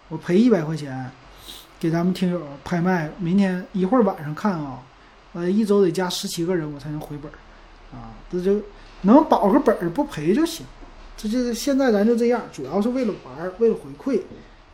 [0.08, 1.10] 我赔一百块钱
[1.78, 4.80] 给咱们听友拍卖，明天一会儿晚上看啊，
[5.34, 7.34] 呃，一周得加十七个人我才能回本儿
[7.96, 8.60] 啊，这就。
[9.06, 10.64] 能保个本儿不赔就行，
[11.14, 14.22] 这就是现在咱就这样，主要是为了玩儿，为了回馈，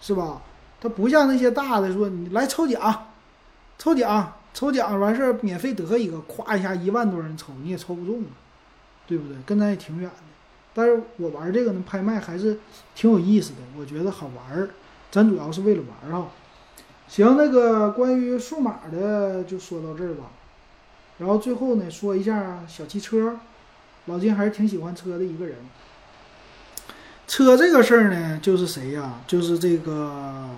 [0.00, 0.40] 是吧？
[0.80, 3.08] 它不像那些大的说你来抽奖，
[3.76, 8.34] 抽奖抽奖完事儿免费得一个，咵一下一万多人抽你也抽不中啊，
[9.06, 9.36] 对不对？
[9.46, 10.16] 跟咱也挺远的。
[10.72, 12.58] 但是我玩这个呢，拍卖还是
[12.94, 14.70] 挺有意思的，我觉得好玩儿。
[15.10, 16.28] 咱主要是为了玩儿啊。
[17.08, 20.30] 行，那个关于数码的就说到这儿吧。
[21.18, 23.38] 然后最后呢，说一下小汽车。
[24.06, 25.56] 老金还是挺喜欢车的一个人。
[27.28, 29.20] 车这个事儿呢，就是谁呀？
[29.26, 30.48] 就是这个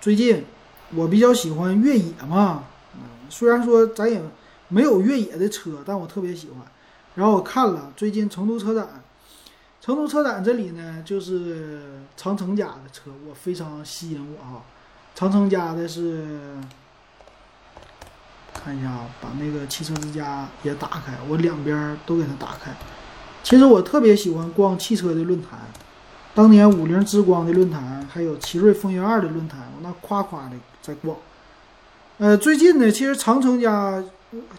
[0.00, 0.44] 最近
[0.94, 2.64] 我比较喜欢越野嘛。
[3.32, 4.20] 虽然说咱也
[4.68, 6.58] 没有越野的车，但我特别喜欢。
[7.14, 9.02] 然后我看了最近成都车展，
[9.80, 11.80] 成都车展这里呢，就是
[12.16, 14.60] 长城家的车，我非常吸引我啊。
[15.14, 16.26] 长城家的是。
[18.54, 22.72] 看一下啊，把那个汽车之家也打开，我两边都给它打开。
[23.42, 25.58] 其实我特别喜欢逛汽车的论坛，
[26.32, 31.16] 当年五菱之光的论坛，还有奇瑞风云二的论坛，我那夸夸的在逛。
[32.18, 34.02] 呃，最近呢，其实长城家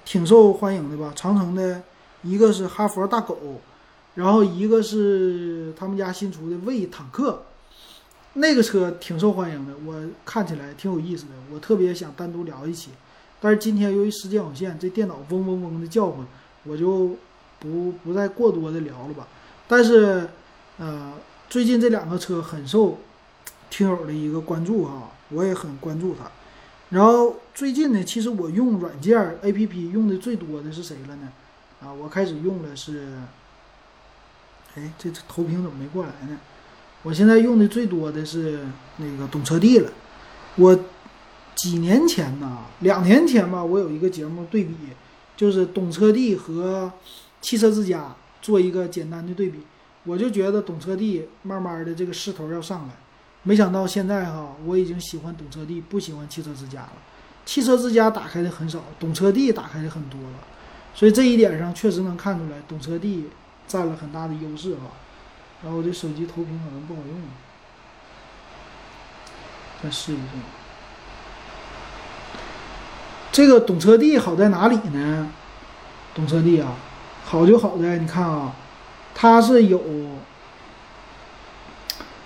[0.04, 1.14] 挺受欢迎的吧？
[1.16, 1.82] 长城的
[2.24, 3.38] 一个是哈佛大狗，
[4.16, 7.43] 然后一个是他们家新出的魏坦克，
[8.34, 9.95] 那个车挺受欢迎的，我
[10.26, 12.89] 看起来挺有意思的，我特别想单独聊一期。
[13.39, 16.26] 但是今天由于时间有限，这电脑嗡嗡嗡的叫唤，
[16.64, 17.16] 我就
[17.60, 19.28] 不不再过多的聊了吧。
[19.68, 20.28] 但是，
[20.80, 21.14] 呃，
[21.49, 22.97] 最近这两个车很受
[23.70, 26.30] 听友的一个关注哈，我也很关注它。
[26.94, 31.32] 然后最近呢，其实我用软件 APP 用的最多的是谁了呢？
[31.82, 33.18] 啊，我开始用的是，
[34.76, 36.38] 哎，这投屏怎么没过来呢？
[37.02, 38.60] 我现在用的最多的是
[38.98, 39.91] 那个懂车帝了，
[40.56, 40.80] 我。
[41.56, 44.74] 几年前呢，两年前吧，我有一个节目对比，
[45.38, 46.91] 就是懂车帝和
[47.41, 49.60] 汽车之家做一个简单的对比，
[50.04, 52.96] 我就觉得懂车帝慢慢的这个势头要上来，
[53.44, 56.94] 没想到现在哈，我已经喜欢懂车帝，不喜欢汽车之家了。
[57.46, 60.39] 汽车之家打开的很少，懂车帝打开的很多了，
[60.96, 63.30] 所以这一点上确实能看出来，懂车帝
[63.68, 64.82] 占了很大的优势哈。
[65.62, 67.16] 然后我这手机投屏可能不好用，
[69.84, 70.22] 再试一试。
[73.34, 75.30] 这个懂车帝好在哪里呢？
[76.16, 76.76] 懂车帝啊，
[77.26, 78.54] 好就好在你看啊，
[79.14, 79.82] 它是有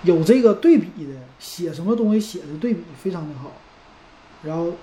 [0.04, 3.52] 有这个对比的，写什么东西写的对比非常的好，
[4.44, 4.74] 然后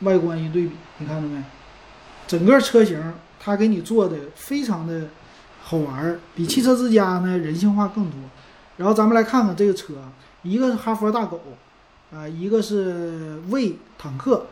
[0.00, 1.42] 外观一对比，你看到没？
[2.26, 5.08] 整个车型它给你做的非常的
[5.62, 8.18] 好玩，比汽车之家呢人性化更多。
[8.76, 9.94] 然后咱们来看看这个车，
[10.42, 11.40] 一个是哈佛大狗，
[12.14, 14.46] 啊，一个是魏坦克。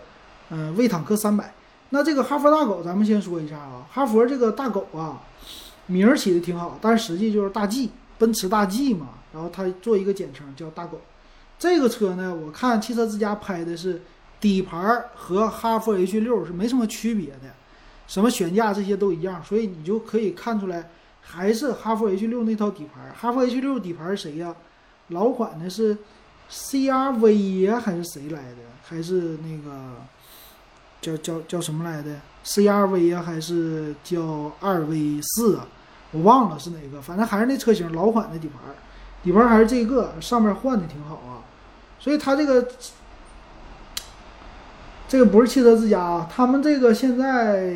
[0.50, 1.52] 嗯，魏坦克三百，
[1.90, 3.86] 那这个哈佛大狗，咱们先说一下啊。
[3.92, 5.20] 哈佛这个大狗啊，
[5.88, 9.08] 名儿起的挺好，但是实际就是大 G，奔驰大 G 嘛。
[9.32, 11.00] 然后它做一个简称叫大狗。
[11.58, 14.02] 这个车呢，我看汽车之家拍的是
[14.40, 17.54] 底盘和哈弗 H 六是没什么区别的，
[18.06, 23.12] 什么悬架这些都一样，所以你就可以看出来还是哈弗 H 六那套底盘。
[23.14, 24.54] 哈弗 H 六底盘谁呀？
[25.08, 25.96] 老款的是
[26.50, 28.58] CRV 呀，还是谁来的？
[28.82, 29.94] 还是那个？
[31.00, 35.64] 叫叫叫什么来的？CRV 啊，还是叫二 V 四啊？
[36.10, 38.74] 我忘了是哪个，反正还是那车型老款的底盘，
[39.28, 41.44] 底盘还是这个，上面换的挺好啊。
[42.00, 42.66] 所以它这个
[45.06, 47.74] 这个不是汽车之家啊，他们这个现在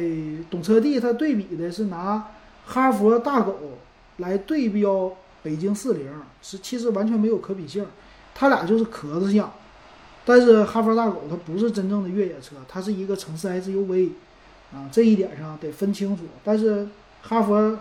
[0.51, 2.31] 懂车帝它对比的是拿
[2.65, 3.55] 哈佛大狗
[4.17, 7.85] 来对标北京四零，是其实完全没有可比性，
[8.35, 9.53] 它俩就是壳子像。
[10.25, 14.13] 但是哈佛大狗它不是真正的越野车，它是一个城市 SUV，
[14.73, 16.23] 啊，这一点上得分清楚。
[16.43, 16.89] 但是
[17.21, 17.79] 哈佛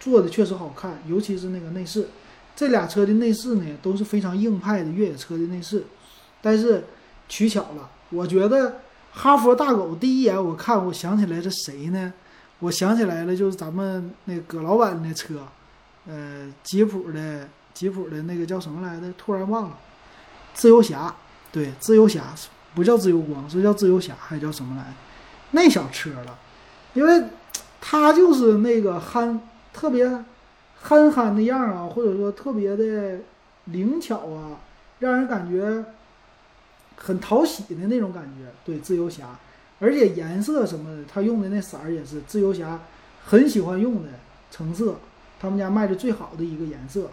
[0.00, 2.08] 做的确实好看，尤其是那个内饰，
[2.56, 5.84] 这俩车的内饰呢都是非常硬派的越野车的内饰。
[6.40, 6.84] 但是
[7.28, 8.80] 取巧了，我觉得
[9.12, 12.12] 哈佛大狗第一眼我看，我想起来是谁呢？
[12.60, 15.46] 我想起来了，就是咱们那葛老板的车，
[16.06, 19.12] 呃，吉普的吉普的那个叫什么来着？
[19.18, 19.78] 突然忘了，
[20.54, 21.14] 自由侠。
[21.50, 22.34] 对，自由侠
[22.74, 24.92] 不叫自由光，是叫自由侠，还叫什么来？
[25.52, 26.38] 那小车了，
[26.94, 27.24] 因为
[27.80, 29.40] 它就是那个憨，
[29.72, 30.10] 特别
[30.80, 33.20] 憨憨的样啊，或者说特别的
[33.66, 34.60] 灵巧啊，
[34.98, 35.84] 让人感觉
[36.96, 38.52] 很讨喜的那种感觉。
[38.64, 39.38] 对，自由侠，
[39.80, 42.80] 而且颜色什么的，他用的那色儿也是自由侠
[43.24, 44.10] 很喜欢用的
[44.50, 44.96] 橙色，
[45.40, 47.10] 他们家卖的最好的一个颜色，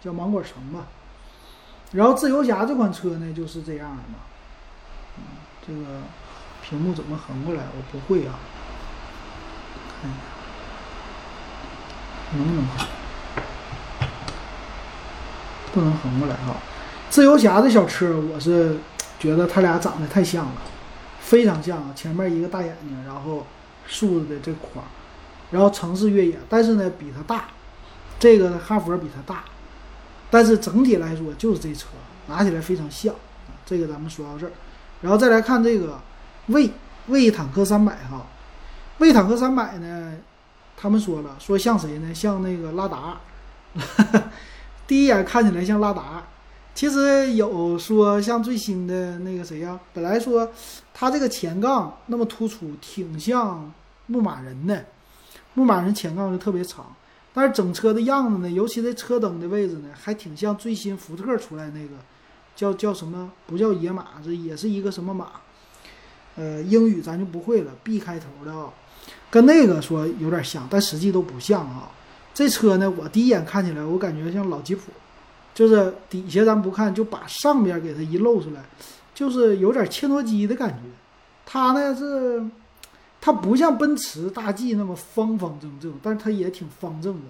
[0.00, 0.86] 叫芒果橙吧。
[1.92, 4.18] 然后自由侠这款车呢就是这样的嘛，
[5.18, 5.22] 嗯，
[5.66, 6.00] 这个
[6.62, 7.62] 屏幕怎么横过来？
[7.76, 8.38] 我不会啊，
[10.00, 10.20] 看一下，
[12.36, 12.64] 能不能？
[15.72, 16.56] 不能横过来哈。
[17.10, 18.76] 自由侠的小车，我是
[19.18, 20.52] 觉得他俩长得太像了，
[21.20, 21.92] 非常像啊。
[21.94, 23.46] 前面一个大眼睛，然后
[23.86, 24.84] 竖着的这框，
[25.50, 27.48] 然后城市越野，但是呢比它大，
[28.18, 29.44] 这个哈佛比它大，
[30.30, 31.88] 但是整体来说就是这车
[32.28, 33.14] 拿起来非常像。
[33.66, 34.52] 这个咱们说到这儿，
[35.02, 36.00] 然后再来看这个
[36.46, 36.70] 魏
[37.08, 38.26] 魏坦克三百哈，
[38.98, 40.14] 魏坦克三百呢，
[40.76, 42.14] 他们说了说像谁呢？
[42.14, 43.20] 像那个拉达。
[44.86, 46.22] 第一眼看起来像拉达，
[46.74, 49.78] 其实有说像最新的那个谁呀？
[49.94, 50.50] 本来说
[50.92, 53.72] 它这个前杠那么突出，挺像
[54.06, 54.84] 牧马人的，
[55.54, 56.94] 牧马人前杠就特别长。
[57.34, 61.94] 但是整车的样子呢，尤其这车灯的位置呢，还挺像最新福特出来那个
[62.54, 63.30] 叫叫什么？
[63.46, 65.28] 不叫野马，这也是一个什么马？
[66.36, 68.68] 呃，英语咱就不会了，B 开头的啊，
[69.30, 71.90] 跟那个说有点像，但实际都不像啊。
[72.34, 74.90] 这车呢，我第一眼看起来，我感觉像老吉普，
[75.54, 78.64] 就是底下咱不看，就把上边给它一露出来，
[79.14, 80.78] 就是有点切诺基的感觉。
[81.44, 82.42] 它呢是，
[83.20, 87.22] 它不像奔驰大 G 那么方方正正，但是它也挺方正的。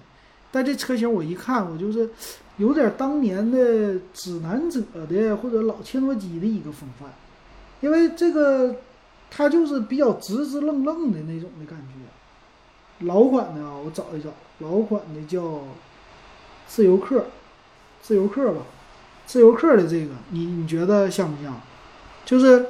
[0.51, 2.09] 但这车型我一看，我就是
[2.57, 7.09] 有点当年的指南者的或者老切诺基的一个风范，
[7.81, 8.73] 因为这个
[9.29, 11.93] 它就是比较直直愣愣的那种的感觉。
[13.03, 14.29] 老款的啊，我找一找，
[14.59, 15.61] 老款的叫
[16.67, 17.25] 自由客，
[18.01, 18.61] 自由客吧，
[19.25, 21.59] 自由客的这个，你你觉得像不像？
[22.25, 22.67] 就是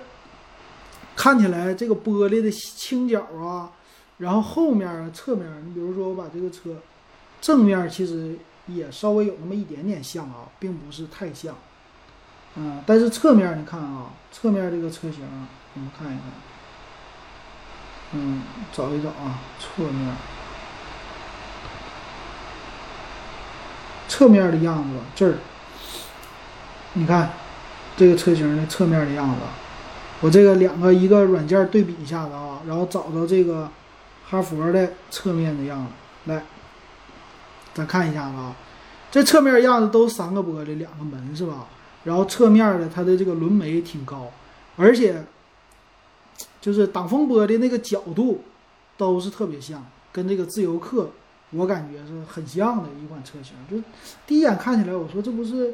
[1.16, 3.72] 看起来这个玻璃的倾角啊，
[4.18, 6.78] 然后后面啊、侧面，你比如说我把这个车
[7.40, 11.56] 正面其实也稍微有那么一点点像啊，并不是太像，
[12.56, 15.22] 嗯，但是侧面你看啊，侧面这个车型，
[15.76, 16.28] 我们看一看。
[18.16, 20.16] 嗯，找一找啊，侧面，
[24.08, 25.34] 侧面的样子这儿，
[26.94, 27.32] 你看
[27.98, 29.38] 这个车型的侧面的样子，
[30.22, 33.68] 我这个两个一个软件对比一下子啊，然后找到这个
[34.30, 36.44] 哈佛的侧面的样子，来，
[37.74, 38.56] 咱看一下子啊，
[39.10, 41.66] 这侧面样子都三个玻璃，两个门是吧？
[42.04, 44.30] 然后侧面的它的这个轮眉挺高，
[44.78, 45.26] 而且。
[46.64, 48.40] 就是挡风玻璃那个角度，
[48.96, 51.10] 都是特别像，跟这个自由客，
[51.52, 53.54] 我感觉是很像的一款车型。
[53.70, 53.84] 就
[54.26, 55.74] 第一眼看起来，我说这不是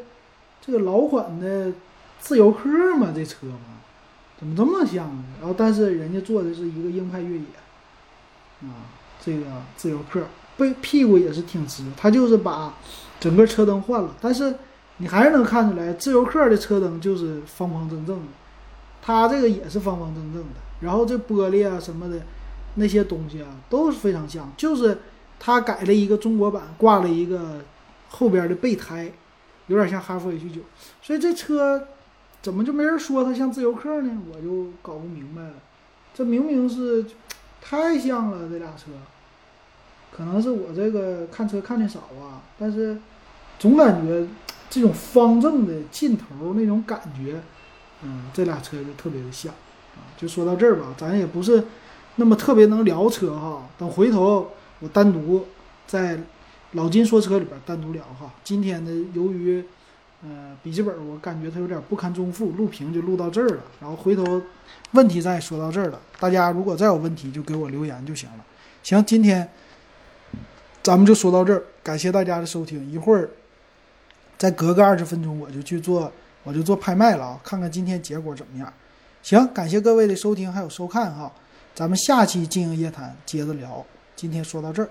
[0.59, 1.71] 这个老款的
[2.19, 2.67] 自由客
[2.97, 3.13] 吗？
[3.13, 3.77] 这车吗？
[4.39, 5.23] 怎么这么像呢？
[5.39, 7.45] 然后，但是人家做的是一个硬派越野，
[8.63, 8.89] 啊，
[9.23, 9.45] 这个
[9.77, 10.23] 自由客
[10.57, 12.73] 背屁股也是挺直，他就是把
[13.19, 14.55] 整个车灯换了，但是
[14.97, 18.31] 你还是能看出来，自由客的车灯就是方方正正的，
[19.03, 20.68] 它这个也是方方正正的。
[20.81, 22.21] 然后这玻璃啊什么的，
[22.75, 24.97] 那些东西啊都是非常像，就是
[25.39, 27.61] 它改了一个中国版，挂了一个
[28.09, 29.11] 后边的备胎，
[29.67, 30.61] 有点像哈弗 H 九，
[31.01, 31.87] 所以这车
[32.41, 34.17] 怎么就没人说它像自由客呢？
[34.33, 35.53] 我就搞不明白了，
[36.13, 37.05] 这明明是
[37.61, 38.91] 太像了，这俩车，
[40.15, 42.97] 可能是我这个看车看的少啊，但是
[43.57, 44.25] 总感觉
[44.69, 47.41] 这种方正的劲头那种感觉，
[48.03, 49.53] 嗯，这俩车就特别的像。
[50.19, 51.63] 就说到这儿吧，咱也不是
[52.17, 53.65] 那么特别能聊车哈。
[53.77, 55.45] 等回头我单独
[55.87, 56.19] 在
[56.73, 58.29] 老金说车里边单独聊哈。
[58.43, 59.63] 今天呢，由于
[60.21, 63.63] 呃笔记本我感觉它有点不堪重负，录屏就录到这儿了。
[63.79, 64.41] 然后回头
[64.91, 68.43] 问题再说到这儿了，大家如果再有问题就给我留言就行了。
[68.83, 69.49] 行，今天
[70.83, 72.91] 咱们就说到这儿，感谢大家的收听。
[72.91, 73.29] 一会儿
[74.37, 76.11] 再隔个二十分钟我就去做，
[76.43, 78.73] 我就做拍卖了啊，看看今天结果怎么样。
[79.21, 81.31] 行，感谢各位的收听还有收看哈，
[81.75, 84.89] 咱们下期经营夜谈接着聊，今天说到这儿。